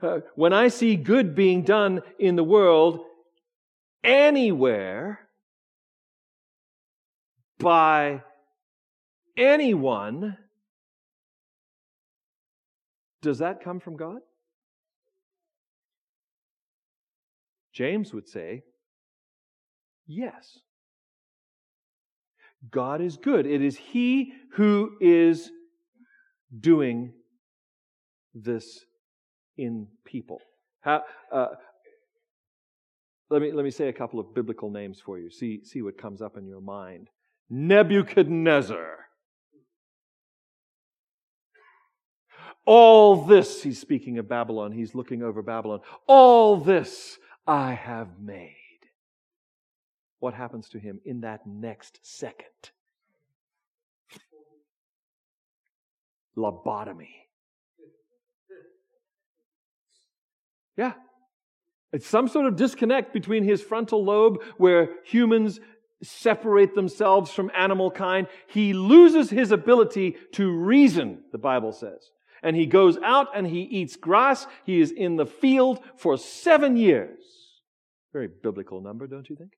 Uh, 0.00 0.20
when 0.36 0.52
I 0.52 0.68
see 0.68 0.94
good 0.94 1.34
being 1.34 1.62
done 1.62 2.02
in 2.18 2.36
the 2.36 2.44
world, 2.44 3.00
anywhere, 4.04 5.18
by 7.58 8.22
anyone, 9.36 10.36
does 13.22 13.38
that 13.38 13.62
come 13.62 13.80
from 13.80 13.96
God? 13.96 14.20
James 17.72 18.14
would 18.14 18.28
say, 18.28 18.62
yes. 20.06 20.58
God 22.70 23.00
is 23.00 23.16
good. 23.16 23.46
It 23.46 23.62
is 23.62 23.76
He 23.76 24.32
who 24.52 24.92
is 25.00 25.50
doing 26.58 27.12
this 28.34 28.84
in 29.56 29.88
people. 30.04 30.40
How, 30.80 31.02
uh, 31.32 31.48
let, 33.30 33.42
me, 33.42 33.52
let 33.52 33.64
me 33.64 33.70
say 33.70 33.88
a 33.88 33.92
couple 33.92 34.20
of 34.20 34.34
biblical 34.34 34.70
names 34.70 35.00
for 35.04 35.18
you. 35.18 35.30
See, 35.30 35.64
see 35.64 35.82
what 35.82 35.98
comes 35.98 36.22
up 36.22 36.36
in 36.36 36.46
your 36.46 36.60
mind. 36.60 37.08
Nebuchadnezzar. 37.50 38.98
All 42.64 43.24
this, 43.24 43.62
he's 43.62 43.80
speaking 43.80 44.18
of 44.18 44.28
Babylon, 44.28 44.72
he's 44.72 44.94
looking 44.94 45.22
over 45.22 45.40
Babylon. 45.40 45.80
All 46.08 46.56
this 46.56 47.16
I 47.46 47.74
have 47.74 48.18
made. 48.20 48.65
What 50.18 50.34
happens 50.34 50.68
to 50.70 50.78
him 50.78 51.00
in 51.04 51.20
that 51.20 51.46
next 51.46 52.00
second? 52.02 52.46
Lobotomy. 56.36 57.08
Yeah. 60.76 60.92
It's 61.92 62.06
some 62.06 62.28
sort 62.28 62.46
of 62.46 62.56
disconnect 62.56 63.12
between 63.12 63.44
his 63.44 63.62
frontal 63.62 64.04
lobe, 64.04 64.42
where 64.58 64.90
humans 65.04 65.60
separate 66.02 66.74
themselves 66.74 67.30
from 67.30 67.50
animal 67.56 67.90
kind. 67.90 68.26
He 68.48 68.74
loses 68.74 69.30
his 69.30 69.50
ability 69.50 70.16
to 70.32 70.50
reason, 70.50 71.22
the 71.32 71.38
Bible 71.38 71.72
says. 71.72 72.10
And 72.42 72.54
he 72.54 72.66
goes 72.66 72.98
out 73.02 73.28
and 73.34 73.46
he 73.46 73.62
eats 73.62 73.96
grass. 73.96 74.46
He 74.64 74.80
is 74.80 74.90
in 74.90 75.16
the 75.16 75.26
field 75.26 75.80
for 75.96 76.18
seven 76.18 76.76
years. 76.76 77.18
Very 78.12 78.28
biblical 78.28 78.80
number, 78.80 79.06
don't 79.06 79.28
you 79.30 79.36
think? 79.36 79.52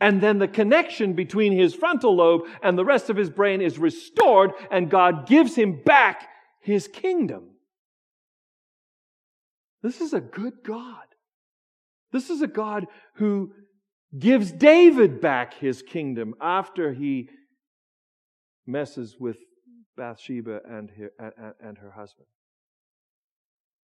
And 0.00 0.20
then 0.20 0.38
the 0.38 0.48
connection 0.48 1.14
between 1.14 1.52
his 1.52 1.74
frontal 1.74 2.16
lobe 2.16 2.42
and 2.62 2.76
the 2.76 2.84
rest 2.84 3.10
of 3.10 3.16
his 3.16 3.30
brain 3.30 3.60
is 3.60 3.78
restored, 3.78 4.52
and 4.70 4.90
God 4.90 5.26
gives 5.26 5.54
him 5.54 5.82
back 5.84 6.28
his 6.60 6.88
kingdom. 6.88 7.50
This 9.82 10.00
is 10.00 10.12
a 10.12 10.20
good 10.20 10.54
God. 10.64 11.04
This 12.12 12.30
is 12.30 12.42
a 12.42 12.46
God 12.46 12.86
who 13.16 13.52
gives 14.18 14.52
David 14.52 15.20
back 15.20 15.54
his 15.54 15.82
kingdom 15.82 16.34
after 16.40 16.92
he 16.92 17.28
messes 18.66 19.16
with 19.18 19.36
Bathsheba 19.96 20.60
and 20.68 20.90
her, 20.90 21.52
and 21.60 21.78
her 21.78 21.90
husband. 21.90 22.26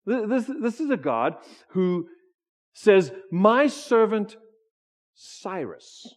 This, 0.07 0.51
this 0.61 0.81
is 0.81 0.91
a 0.91 0.97
God 0.97 1.37
who 1.71 2.09
says, 2.73 3.13
My 3.31 3.67
servant 3.67 4.37
Cyrus, 5.23 6.15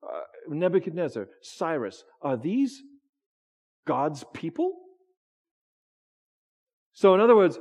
uh, 0.00 0.20
Nebuchadnezzar, 0.48 1.26
Cyrus, 1.42 2.04
are 2.22 2.36
these 2.36 2.80
God's 3.84 4.24
people? 4.32 4.76
So, 6.92 7.12
in 7.14 7.20
other 7.20 7.34
words, 7.34 7.58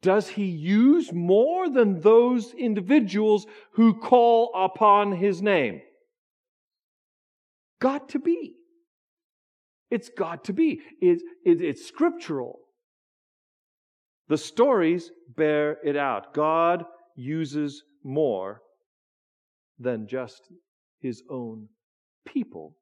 does 0.00 0.28
he 0.28 0.46
use 0.46 1.12
more 1.12 1.68
than 1.68 2.00
those 2.00 2.54
individuals 2.54 3.46
who 3.72 4.00
call 4.00 4.50
upon 4.54 5.12
his 5.12 5.42
name? 5.42 5.82
Got 7.82 8.08
to 8.10 8.18
be. 8.18 8.54
It's 9.90 10.08
got 10.08 10.44
to 10.44 10.54
be. 10.54 10.80
It, 11.02 11.20
it, 11.44 11.60
it's 11.60 11.86
scriptural. 11.86 12.60
The 14.28 14.38
stories 14.38 15.10
bear 15.36 15.76
it 15.84 15.98
out. 15.98 16.32
God 16.32 16.86
uses 17.14 17.82
more 18.02 18.62
than 19.78 20.06
just 20.06 20.48
his 21.00 21.22
own 21.30 21.68
people 22.26 22.76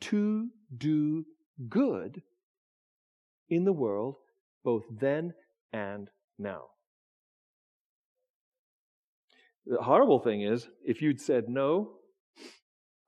to 0.00 0.48
do 0.76 1.24
good 1.68 2.22
in 3.48 3.64
the 3.64 3.72
world, 3.72 4.16
both 4.64 4.84
then 4.90 5.32
and 5.72 6.08
now. 6.38 6.62
The 9.66 9.82
horrible 9.82 10.20
thing 10.20 10.42
is, 10.42 10.68
if 10.84 11.02
you'd 11.02 11.20
said 11.20 11.48
no, 11.48 11.92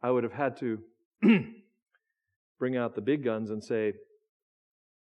I 0.03 0.11
would 0.11 0.25
have 0.25 0.33
had 0.33 0.57
to 0.59 0.79
bring 2.59 2.77
out 2.77 2.95
the 2.95 3.01
big 3.01 3.25
guns 3.25 3.51
and 3.51 3.62
say, 3.62 3.95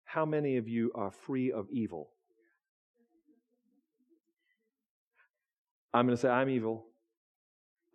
How 0.05 0.25
many 0.25 0.57
of 0.57 0.67
you 0.67 0.91
are 0.95 1.11
free 1.11 1.51
of 1.51 1.67
evil? 1.71 2.12
I'm 5.93 6.05
going 6.05 6.15
to 6.15 6.21
say, 6.21 6.29
I'm 6.29 6.49
evil. 6.49 6.85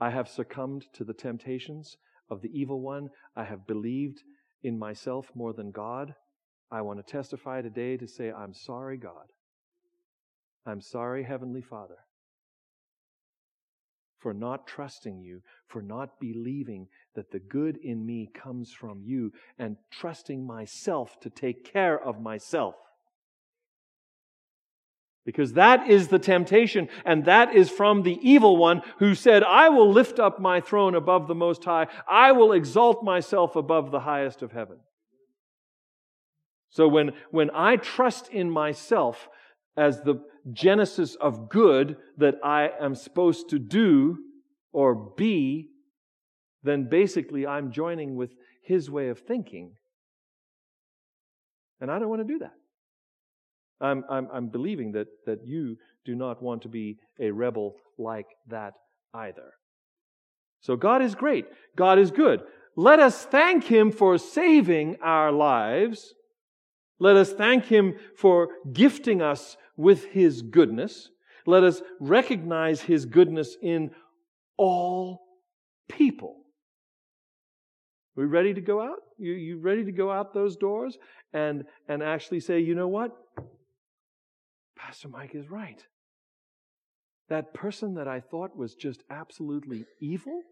I 0.01 0.11
have 0.11 0.29
succumbed 0.29 0.87
to 0.95 1.05
the 1.05 1.15
temptations 1.15 1.97
of 2.31 2.43
the 2.43 2.51
evil 2.53 2.81
one. 2.81 3.09
I 3.35 3.45
have 3.45 3.67
believed 3.67 4.23
in 4.63 4.79
myself 4.79 5.31
more 5.35 5.53
than 5.53 5.73
God. 5.73 6.15
I 6.71 6.83
want 6.83 7.05
to 7.05 7.13
testify 7.13 7.63
today 7.63 7.97
to 7.97 8.07
say, 8.07 8.31
I'm 8.31 8.55
sorry, 8.55 8.97
God. 8.97 9.33
I'm 10.67 10.81
sorry, 10.81 11.25
Heavenly 11.25 11.63
Father, 11.63 11.97
for 14.19 14.35
not 14.35 14.67
trusting 14.67 15.21
you, 15.21 15.43
for 15.67 15.81
not 15.81 16.21
believing 16.21 16.89
that 17.15 17.31
the 17.31 17.39
good 17.39 17.79
in 17.79 18.05
me 18.05 18.29
comes 18.35 18.73
from 18.73 19.01
you, 19.03 19.33
and 19.59 19.77
trusting 19.91 20.47
myself 20.47 21.19
to 21.21 21.31
take 21.31 21.65
care 21.65 21.99
of 21.99 22.21
myself. 22.21 22.75
Because 25.25 25.53
that 25.55 25.89
is 25.89 26.09
the 26.09 26.19
temptation, 26.19 26.89
and 27.05 27.27
that 27.27 27.55
is 27.55 27.69
from 27.69 28.03
the 28.03 28.19
evil 28.23 28.57
one 28.57 28.83
who 28.99 29.15
said, 29.15 29.43
I 29.43 29.69
will 29.69 29.91
lift 29.91 30.19
up 30.19 30.41
my 30.41 30.61
throne 30.61 30.95
above 30.95 31.29
the 31.29 31.35
Most 31.35 31.65
High. 31.65 31.87
I 32.11 32.33
will 32.33 32.53
exalt 32.53 33.05
myself 33.05 33.55
above 33.55 33.91
the 33.91 34.01
highest 34.01 34.41
of 34.43 34.53
heaven. 34.53 34.79
So 36.71 36.89
when, 36.89 37.13
when 37.31 37.51
I 37.55 37.77
trust 37.77 38.29
in 38.29 38.51
myself 38.51 39.29
as 39.77 40.01
the 40.01 40.23
genesis 40.53 41.15
of 41.15 41.49
good 41.49 41.97
that 42.17 42.37
I 42.43 42.71
am 42.81 42.95
supposed 42.95 43.51
to 43.51 43.59
do 43.59 44.19
or 44.73 44.95
be, 44.95 45.69
then 46.63 46.89
basically 46.89 47.47
I'm 47.47 47.71
joining 47.71 48.17
with 48.17 48.31
his 48.63 48.91
way 48.91 49.09
of 49.09 49.21
thinking. 49.21 49.73
And 51.81 51.91
I 51.91 51.99
don't 51.99 52.09
want 52.09 52.27
to 52.27 52.33
do 52.33 52.39
that. 52.41 52.55
I'm, 53.81 54.05
I'm, 54.11 54.29
I'm 54.33 54.49
believing 54.49 54.93
that, 54.93 55.09
that 55.27 55.47
you 55.47 55.77
do 56.05 56.15
not 56.15 56.43
want 56.43 56.63
to 56.63 56.69
be 56.69 56.99
a 57.21 57.31
rebel 57.31 57.77
like 57.97 58.27
that 58.49 58.75
either. 59.15 59.53
So 60.61 60.77
God 60.77 61.03
is 61.03 61.15
great. 61.15 61.47
God 61.77 61.99
is 61.99 62.11
good. 62.11 62.43
Let 62.77 63.01
us 63.01 63.25
thank 63.25 63.65
Him 63.65 63.91
for 63.91 64.19
saving 64.19 64.97
our 65.03 65.33
lives. 65.33 66.15
Let 66.99 67.17
us 67.17 67.33
thank 67.33 67.67
Him 67.67 67.95
for 68.17 68.49
gifting 68.73 69.23
us 69.23 69.57
with 69.77 70.07
His 70.07 70.43
goodness. 70.43 71.11
Let 71.47 71.65
us 71.65 71.81
recognize 72.01 72.81
His 72.81 73.07
goodness 73.07 73.57
in 73.63 73.91
all 74.57 75.23
people. 75.89 76.37
Are 78.17 78.23
we 78.23 78.27
ready 78.27 78.53
to 78.55 78.61
go 78.61 78.81
out? 78.81 78.99
You, 79.17 79.33
you 79.33 79.59
ready 79.59 79.85
to 79.85 79.93
go 79.93 80.11
out 80.11 80.35
those 80.35 80.57
doors 80.57 80.99
and, 81.33 81.65
and 81.89 82.03
actually 82.03 82.41
say, 82.41 82.61
you 82.61 82.75
know 82.75 82.89
what? 82.89 83.17
Pastor 84.79 85.09
Mike 85.09 85.35
is 85.35 85.51
right. 85.51 85.85
That 87.29 87.53
person 87.53 87.95
that 87.95 88.09
I 88.09 88.21
thought 88.21 88.57
was 88.57 88.75
just 88.75 89.03
absolutely 89.11 89.85
evil 90.01 90.43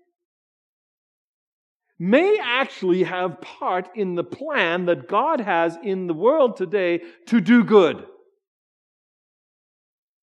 may 1.99 2.39
actually 2.43 3.05
have 3.05 3.41
part 3.41 3.89
in 3.95 4.15
the 4.15 4.25
plan 4.25 4.85
that 4.87 5.09
God 5.09 5.41
has 5.41 5.79
in 5.83 6.07
the 6.07 6.15
world 6.15 6.57
today 6.57 7.01
to 7.27 7.41
do 7.41 7.65
good. 7.65 8.05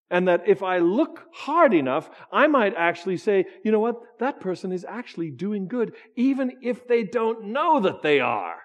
And 0.10 0.28
that 0.28 0.43
if 0.45 0.62
I 0.62 0.80
look 0.80 1.24
hard 1.34 1.74
enough, 1.74 2.10
I 2.34 2.47
might 2.47 2.74
actually 2.76 3.16
say, 3.16 3.45
you 3.64 3.72
know 3.72 3.80
what? 3.80 4.02
That 4.20 4.41
person 4.41 4.74
is 4.74 4.84
actually 4.84 5.32
doing 5.32 5.70
good, 5.70 5.93
even 6.18 6.58
if 6.62 6.86
they 6.86 7.04
don't 7.04 7.45
know 7.45 7.80
that 7.80 8.02
they 8.02 8.20
are. 8.20 8.58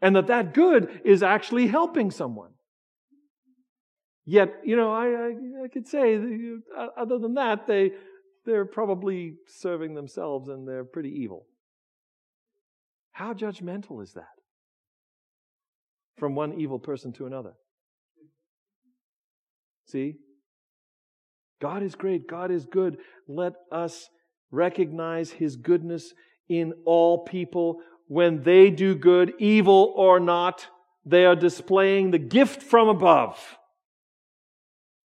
And 0.00 0.16
that 0.16 0.26
that 0.26 0.54
good 0.54 1.02
is 1.04 1.22
actually 1.22 1.68
helping 1.68 2.10
someone. 2.10 2.50
Yet, 4.24 4.52
you 4.64 4.76
know, 4.76 4.92
I, 4.92 5.06
I, 5.06 5.64
I 5.64 5.68
could 5.68 5.86
say, 5.86 6.16
uh, 6.16 6.86
other 6.96 7.18
than 7.18 7.34
that, 7.34 7.66
they, 7.66 7.92
they're 8.46 8.64
probably 8.64 9.34
serving 9.46 9.94
themselves 9.94 10.48
and 10.48 10.66
they're 10.66 10.84
pretty 10.84 11.10
evil. 11.10 11.46
How 13.12 13.34
judgmental 13.34 14.02
is 14.02 14.12
that? 14.12 14.24
From 16.18 16.34
one 16.34 16.60
evil 16.60 16.78
person 16.78 17.12
to 17.14 17.26
another. 17.26 17.52
See? 19.86 20.14
God 21.60 21.82
is 21.82 21.94
great. 21.94 22.28
God 22.28 22.50
is 22.50 22.64
good. 22.64 22.98
Let 23.28 23.54
us 23.70 24.08
recognize 24.50 25.30
his 25.30 25.56
goodness 25.56 26.12
in 26.48 26.72
all 26.84 27.24
people. 27.24 27.80
When 28.08 28.42
they 28.42 28.70
do 28.70 28.94
good, 28.94 29.32
evil 29.38 29.92
or 29.96 30.20
not, 30.20 30.66
they 31.04 31.24
are 31.24 31.36
displaying 31.36 32.10
the 32.10 32.18
gift 32.18 32.62
from 32.62 32.88
above. 32.88 33.58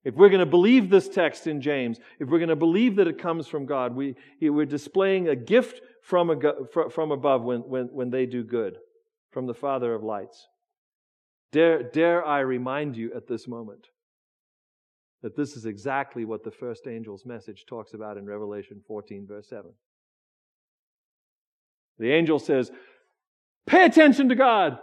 If 0.04 0.14
we're 0.14 0.30
going 0.30 0.40
to 0.40 0.46
believe 0.46 0.90
this 0.90 1.08
text 1.08 1.46
in 1.46 1.60
James, 1.60 1.98
if 2.18 2.28
we're 2.28 2.38
going 2.38 2.48
to 2.48 2.56
believe 2.56 2.96
that 2.96 3.06
it 3.06 3.18
comes 3.18 3.46
from 3.46 3.66
God, 3.66 3.94
we, 3.94 4.16
we're 4.40 4.66
displaying 4.66 5.28
a 5.28 5.36
gift 5.36 5.80
from, 6.02 6.30
a, 6.30 6.90
from 6.90 7.12
above 7.12 7.42
when, 7.42 7.60
when, 7.60 7.86
when 7.86 8.10
they 8.10 8.26
do 8.26 8.42
good, 8.42 8.78
from 9.30 9.46
the 9.46 9.54
Father 9.54 9.94
of 9.94 10.02
lights. 10.02 10.48
Dare, 11.52 11.82
dare 11.82 12.26
I 12.26 12.40
remind 12.40 12.96
you 12.96 13.12
at 13.14 13.28
this 13.28 13.46
moment 13.46 13.86
that 15.22 15.36
this 15.36 15.56
is 15.56 15.66
exactly 15.66 16.24
what 16.24 16.42
the 16.42 16.50
first 16.50 16.88
angel's 16.88 17.24
message 17.24 17.64
talks 17.68 17.94
about 17.94 18.16
in 18.16 18.26
Revelation 18.26 18.80
14, 18.88 19.26
verse 19.26 19.48
7. 19.48 19.70
The 21.98 22.10
angel 22.10 22.40
says, 22.40 22.72
Pay 23.66 23.84
attention 23.84 24.28
to 24.30 24.34
God. 24.34 24.78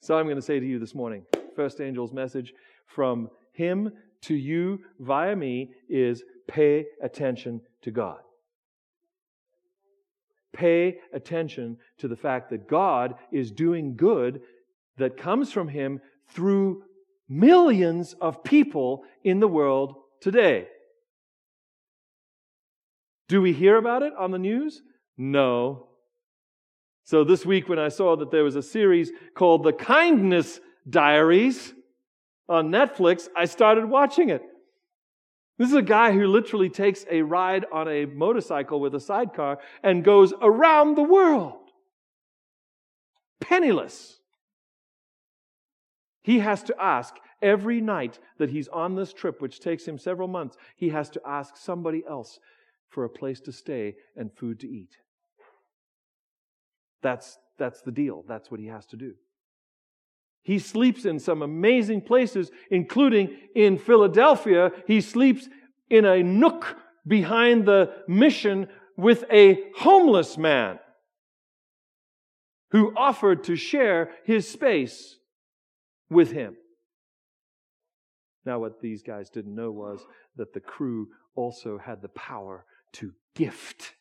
So 0.00 0.16
I'm 0.16 0.26
going 0.26 0.36
to 0.36 0.42
say 0.42 0.60
to 0.60 0.66
you 0.66 0.78
this 0.78 0.94
morning, 0.94 1.24
first 1.56 1.80
angel's 1.80 2.12
message 2.12 2.52
from 2.94 3.30
him 3.52 3.92
to 4.22 4.34
you 4.34 4.80
via 5.00 5.34
me 5.34 5.70
is 5.88 6.22
pay 6.46 6.86
attention 7.02 7.60
to 7.82 7.90
God. 7.90 8.18
Pay 10.52 10.98
attention 11.12 11.78
to 11.98 12.08
the 12.08 12.16
fact 12.16 12.50
that 12.50 12.68
God 12.68 13.14
is 13.30 13.50
doing 13.50 13.96
good 13.96 14.42
that 14.98 15.16
comes 15.16 15.50
from 15.50 15.68
him 15.68 16.00
through 16.28 16.84
millions 17.28 18.14
of 18.20 18.44
people 18.44 19.04
in 19.24 19.40
the 19.40 19.48
world 19.48 19.94
today. 20.20 20.68
Do 23.28 23.40
we 23.40 23.54
hear 23.54 23.76
about 23.76 24.02
it 24.02 24.12
on 24.18 24.30
the 24.30 24.38
news? 24.38 24.82
No. 25.16 25.86
So 27.04 27.24
this 27.24 27.46
week, 27.46 27.68
when 27.68 27.78
I 27.78 27.88
saw 27.88 28.14
that 28.16 28.30
there 28.30 28.44
was 28.44 28.56
a 28.56 28.62
series 28.62 29.10
called 29.34 29.64
The 29.64 29.72
Kindness 29.72 30.60
Diaries 30.88 31.72
on 32.52 32.70
Netflix, 32.70 33.28
I 33.34 33.46
started 33.46 33.86
watching 33.86 34.28
it. 34.28 34.42
This 35.58 35.68
is 35.68 35.74
a 35.74 35.82
guy 35.82 36.12
who 36.12 36.26
literally 36.26 36.68
takes 36.68 37.04
a 37.10 37.22
ride 37.22 37.64
on 37.72 37.88
a 37.88 38.04
motorcycle 38.04 38.80
with 38.80 38.94
a 38.94 39.00
sidecar 39.00 39.58
and 39.82 40.04
goes 40.04 40.34
around 40.40 40.94
the 40.94 41.02
world. 41.02 41.70
Penniless. 43.40 44.18
He 46.22 46.40
has 46.40 46.62
to 46.64 46.74
ask 46.80 47.16
every 47.40 47.80
night 47.80 48.18
that 48.38 48.50
he's 48.50 48.68
on 48.68 48.94
this 48.94 49.12
trip, 49.12 49.40
which 49.40 49.60
takes 49.60 49.86
him 49.86 49.98
several 49.98 50.28
months, 50.28 50.56
he 50.76 50.90
has 50.90 51.10
to 51.10 51.22
ask 51.26 51.56
somebody 51.56 52.02
else 52.08 52.38
for 52.88 53.04
a 53.04 53.10
place 53.10 53.40
to 53.40 53.52
stay 53.52 53.96
and 54.16 54.30
food 54.32 54.60
to 54.60 54.68
eat. 54.68 54.96
That's, 57.02 57.38
that's 57.58 57.80
the 57.80 57.90
deal. 57.90 58.24
That's 58.28 58.50
what 58.50 58.60
he 58.60 58.66
has 58.66 58.86
to 58.86 58.96
do. 58.96 59.14
He 60.42 60.58
sleeps 60.58 61.04
in 61.04 61.18
some 61.18 61.42
amazing 61.42 62.02
places, 62.02 62.50
including 62.70 63.36
in 63.54 63.78
Philadelphia. 63.78 64.72
He 64.86 65.00
sleeps 65.00 65.48
in 65.88 66.04
a 66.04 66.22
nook 66.22 66.76
behind 67.06 67.64
the 67.66 67.92
mission 68.08 68.68
with 68.96 69.24
a 69.30 69.60
homeless 69.78 70.36
man 70.36 70.78
who 72.70 72.92
offered 72.96 73.44
to 73.44 73.54
share 73.54 74.10
his 74.24 74.48
space 74.48 75.18
with 76.10 76.32
him. 76.32 76.56
Now, 78.44 78.58
what 78.58 78.80
these 78.80 79.02
guys 79.02 79.30
didn't 79.30 79.54
know 79.54 79.70
was 79.70 80.04
that 80.36 80.52
the 80.52 80.60
crew 80.60 81.08
also 81.36 81.78
had 81.78 82.02
the 82.02 82.08
power 82.08 82.64
to 82.94 83.12
gift. 83.34 83.94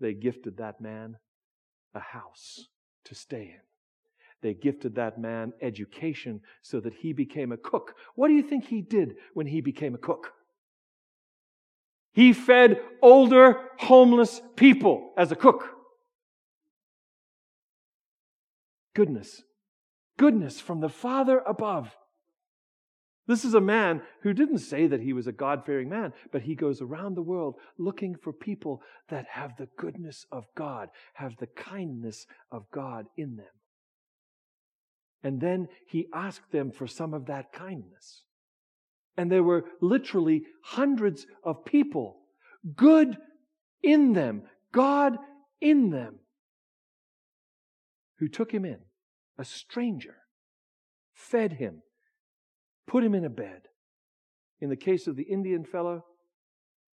They 0.00 0.14
gifted 0.14 0.56
that 0.56 0.80
man 0.80 1.16
a 1.94 2.00
house 2.00 2.68
to 3.04 3.14
stay 3.14 3.42
in. 3.42 3.60
They 4.42 4.54
gifted 4.54 4.96
that 4.96 5.18
man 5.18 5.52
education 5.62 6.42
so 6.62 6.80
that 6.80 6.94
he 6.94 7.12
became 7.12 7.50
a 7.52 7.56
cook. 7.56 7.94
What 8.14 8.28
do 8.28 8.34
you 8.34 8.42
think 8.42 8.66
he 8.66 8.82
did 8.82 9.16
when 9.32 9.46
he 9.46 9.60
became 9.60 9.94
a 9.94 9.98
cook? 9.98 10.32
He 12.12 12.32
fed 12.32 12.80
older, 13.02 13.70
homeless 13.78 14.40
people 14.54 15.12
as 15.16 15.32
a 15.32 15.36
cook. 15.36 15.64
Goodness. 18.94 19.42
Goodness 20.16 20.60
from 20.60 20.80
the 20.80 20.88
Father 20.88 21.42
above. 21.46 21.96
This 23.26 23.44
is 23.44 23.54
a 23.54 23.60
man 23.60 24.02
who 24.22 24.34
didn't 24.34 24.58
say 24.58 24.86
that 24.86 25.00
he 25.00 25.14
was 25.14 25.26
a 25.26 25.32
God 25.32 25.64
fearing 25.64 25.88
man, 25.88 26.12
but 26.30 26.42
he 26.42 26.54
goes 26.54 26.82
around 26.82 27.14
the 27.14 27.22
world 27.22 27.56
looking 27.78 28.16
for 28.16 28.32
people 28.32 28.82
that 29.08 29.26
have 29.30 29.56
the 29.56 29.68
goodness 29.78 30.26
of 30.30 30.44
God, 30.54 30.90
have 31.14 31.32
the 31.38 31.46
kindness 31.46 32.26
of 32.52 32.70
God 32.70 33.06
in 33.16 33.36
them. 33.36 33.46
And 35.22 35.40
then 35.40 35.68
he 35.86 36.08
asked 36.12 36.52
them 36.52 36.70
for 36.70 36.86
some 36.86 37.14
of 37.14 37.26
that 37.26 37.50
kindness. 37.52 38.24
And 39.16 39.32
there 39.32 39.42
were 39.42 39.64
literally 39.80 40.42
hundreds 40.62 41.26
of 41.42 41.64
people, 41.64 42.18
good 42.76 43.16
in 43.82 44.12
them, 44.12 44.42
God 44.70 45.16
in 45.62 45.88
them, 45.88 46.16
who 48.18 48.28
took 48.28 48.52
him 48.52 48.66
in, 48.66 48.80
a 49.38 49.44
stranger, 49.46 50.16
fed 51.14 51.54
him, 51.54 51.82
put 52.86 53.04
him 53.04 53.14
in 53.14 53.24
a 53.24 53.30
bed. 53.30 53.62
In 54.60 54.68
the 54.70 54.76
case 54.76 55.06
of 55.06 55.16
the 55.16 55.24
Indian 55.24 55.64
fellow, 55.64 56.04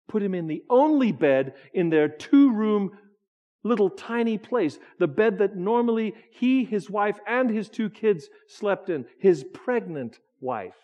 put 0.07 0.23
him 0.23 0.33
in 0.33 0.47
the 0.47 0.63
only 0.69 1.11
bed 1.11 1.55
in 1.73 1.89
their 1.89 2.07
two 2.07 2.51
room 2.51 2.91
little 3.63 3.89
tiny 3.89 4.37
place, 4.37 4.79
the 4.99 5.07
bed 5.07 5.39
that 5.39 5.55
normally 5.55 6.13
he, 6.31 6.63
his 6.63 6.89
wife, 6.89 7.19
and 7.27 7.49
his 7.49 7.69
two 7.69 7.89
kids 7.89 8.29
slept 8.47 8.89
in, 8.89 9.05
his 9.19 9.43
pregnant 9.53 10.19
wife. 10.39 10.77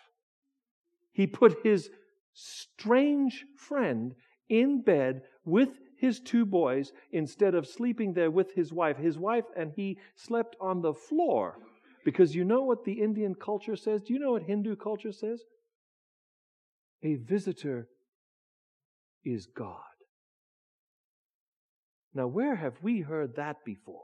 He 1.12 1.26
put 1.26 1.62
his 1.62 1.90
strange 2.34 3.44
friend 3.56 4.14
in 4.48 4.82
bed 4.82 5.22
with 5.44 5.70
his 5.96 6.20
two 6.20 6.44
boys 6.44 6.92
instead 7.12 7.54
of 7.54 7.66
sleeping 7.66 8.12
there 8.12 8.30
with 8.30 8.52
his 8.54 8.72
wife. 8.72 8.98
His 8.98 9.16
wife 9.16 9.44
and 9.56 9.72
he 9.74 9.98
slept 10.16 10.56
on 10.60 10.82
the 10.82 10.92
floor 10.92 11.58
because 12.04 12.34
you 12.34 12.44
know 12.44 12.62
what 12.62 12.84
the 12.84 13.00
Indian 13.00 13.34
culture 13.34 13.76
says? 13.76 14.02
Do 14.02 14.12
you 14.12 14.20
know 14.20 14.32
what 14.32 14.42
Hindu 14.42 14.76
culture 14.76 15.12
says? 15.12 15.40
A 17.02 17.14
visitor 17.16 17.88
is 19.24 19.46
God. 19.46 19.80
Now, 22.14 22.26
where 22.26 22.54
have 22.54 22.74
we 22.82 23.00
heard 23.00 23.36
that 23.36 23.64
before? 23.64 24.02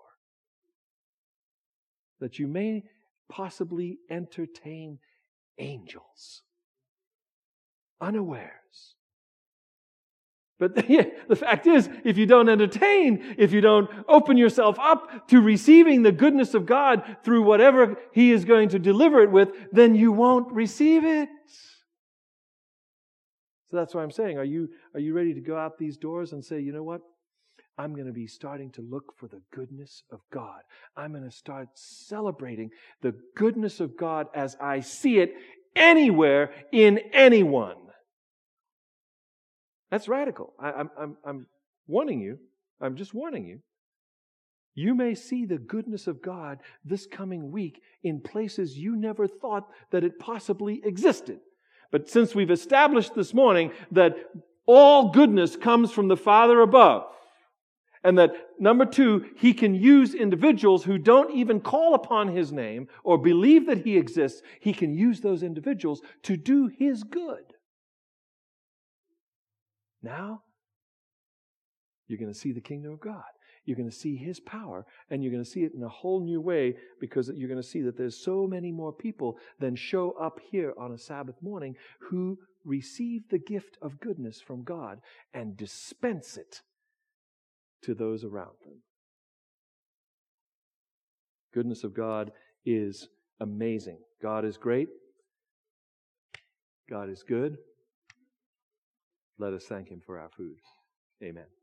That 2.20 2.38
you 2.38 2.48
may 2.48 2.84
possibly 3.28 3.98
entertain 4.11 4.98
angels 5.59 6.42
unawares. 8.01 8.96
But 10.61 10.75
the, 10.77 11.13
the 11.27 11.35
fact 11.35 11.67
is, 11.67 11.89
if 12.05 12.17
you 12.17 12.27
don't 12.27 12.49
entertain, 12.49 13.35
if 13.37 13.53
you 13.53 13.61
don't 13.61 13.91
open 14.07 14.37
yourself 14.37 14.79
up 14.79 15.27
to 15.29 15.41
receiving 15.41 16.03
the 16.03 16.13
goodness 16.13 16.55
of 16.55 16.67
God 16.67 17.17
through 17.25 17.43
whatever 17.43 17.97
He 18.13 18.31
is 18.31 18.45
going 18.45 18.69
to 18.69 18.79
deliver 18.79 19.23
it 19.23 19.33
with, 19.33 19.49
then 19.73 19.97
you 19.97 20.13
won't 20.13 20.53
receive 20.53 21.05
it. 21.05 21.29
So 23.71 23.77
that's 23.77 23.95
why 23.95 24.03
I'm 24.03 24.11
saying, 24.11 24.37
are 24.37 24.45
you, 24.45 24.69
are 24.95 25.01
you 25.01 25.15
ready 25.15 25.33
to 25.35 25.41
go 25.41 25.57
out 25.57 25.79
these 25.79 25.97
doors 25.97 26.33
and 26.33 26.45
say, 26.45 26.61
you 26.61 26.73
know 26.73 26.83
what? 26.83 27.01
I'm 27.79 27.95
going 27.95 28.09
to 28.09 28.13
be 28.13 28.27
starting 28.27 28.71
to 28.73 28.83
look 28.83 29.15
for 29.17 29.29
the 29.29 29.41
goodness 29.53 30.03
of 30.13 30.21
God. 30.31 30.61
I'm 30.97 31.13
going 31.13 31.25
to 31.25 31.31
start 31.31 31.69
celebrating 31.75 32.71
the 33.01 33.15
goodness 33.37 33.81
of 33.81 33.97
God 33.97 34.27
as 34.35 34.57
I 34.61 34.81
see 34.81 35.21
it 35.21 35.33
anywhere 35.75 36.53
in 36.73 36.99
anyone. 37.15 37.77
That's 39.91 40.09
radical. 40.09 40.55
I, 40.59 40.80
am 40.80 40.91
I'm, 40.99 41.16
I'm 41.24 41.47
warning 41.86 42.20
you. 42.20 42.38
I'm 42.80 42.97
just 42.97 43.12
warning 43.12 43.47
you. 43.47 43.61
You 44.74 44.95
may 44.95 45.14
see 45.14 45.45
the 45.45 45.59
goodness 45.59 46.07
of 46.07 46.22
God 46.22 46.61
this 46.84 47.07
coming 47.07 47.51
week 47.51 47.82
in 48.03 48.20
places 48.20 48.78
you 48.78 48.97
never 48.97 49.26
thought 49.26 49.68
that 49.91 50.05
it 50.05 50.18
possibly 50.18 50.80
existed. 50.84 51.41
But 51.91 52.09
since 52.09 52.34
we've 52.34 52.53
established 52.53 53.14
this 53.14 53.34
morning 53.34 53.72
that 53.91 54.16
all 54.66 55.11
goodness 55.11 55.57
comes 55.57 55.91
from 55.91 56.07
the 56.07 56.16
Father 56.16 56.61
above, 56.61 57.05
and 58.03 58.16
that 58.18 58.32
number 58.59 58.86
two, 58.86 59.26
he 59.36 59.53
can 59.53 59.74
use 59.74 60.14
individuals 60.14 60.84
who 60.84 60.97
don't 60.97 61.34
even 61.34 61.61
call 61.61 61.95
upon 61.95 62.28
his 62.28 62.51
name 62.51 62.88
or 63.05 63.18
believe 63.18 63.66
that 63.66 63.84
he 63.84 63.99
exists, 63.99 64.41
he 64.61 64.72
can 64.72 64.95
use 64.95 65.20
those 65.20 65.43
individuals 65.43 66.01
to 66.22 66.36
do 66.36 66.68
his 66.68 67.03
good. 67.03 67.49
Now, 70.03 70.42
you're 72.07 72.18
going 72.18 72.32
to 72.32 72.38
see 72.38 72.53
the 72.53 72.61
kingdom 72.61 72.92
of 72.92 73.01
God. 73.01 73.22
you're 73.64 73.76
going 73.76 73.90
to 73.90 73.94
see 73.94 74.16
His 74.16 74.40
power 74.40 74.84
and 75.11 75.22
you're 75.22 75.32
going 75.32 75.44
to 75.44 75.51
see 75.51 75.62
it 75.62 75.72
in 75.74 75.82
a 75.82 75.88
whole 75.88 76.24
new 76.24 76.40
way 76.40 76.74
because 77.01 77.30
you're 77.36 77.48
going 77.48 77.62
to 77.62 77.66
see 77.66 77.82
that 77.82 77.96
there's 77.96 78.16
so 78.24 78.46
many 78.46 78.72
more 78.72 78.92
people 78.92 79.38
than 79.59 79.76
show 79.76 80.12
up 80.12 80.38
here 80.51 80.74
on 80.78 80.92
a 80.92 80.98
Sabbath 80.98 81.36
morning 81.42 81.76
who 82.11 82.38
receive 82.64 83.22
the 83.30 83.38
gift 83.38 83.76
of 83.80 84.01
goodness 84.01 84.40
from 84.40 84.64
God 84.64 85.01
and 85.34 85.57
dispense 85.57 86.36
it 86.36 86.62
to 87.82 87.94
those 87.94 88.24
around 88.24 88.57
them. 88.64 88.82
Goodness 91.55 91.84
of 91.84 91.94
God 91.94 92.32
is 92.64 93.09
amazing. 93.40 93.98
God 94.22 94.44
is 94.44 94.57
great. 94.57 94.88
God 96.88 97.09
is 97.09 97.22
good. 97.22 97.57
Let 99.41 99.55
us 99.55 99.64
thank 99.64 99.88
Him 99.88 100.03
for 100.05 100.18
our 100.18 100.28
food. 100.28 100.59
Amen. 101.22 101.60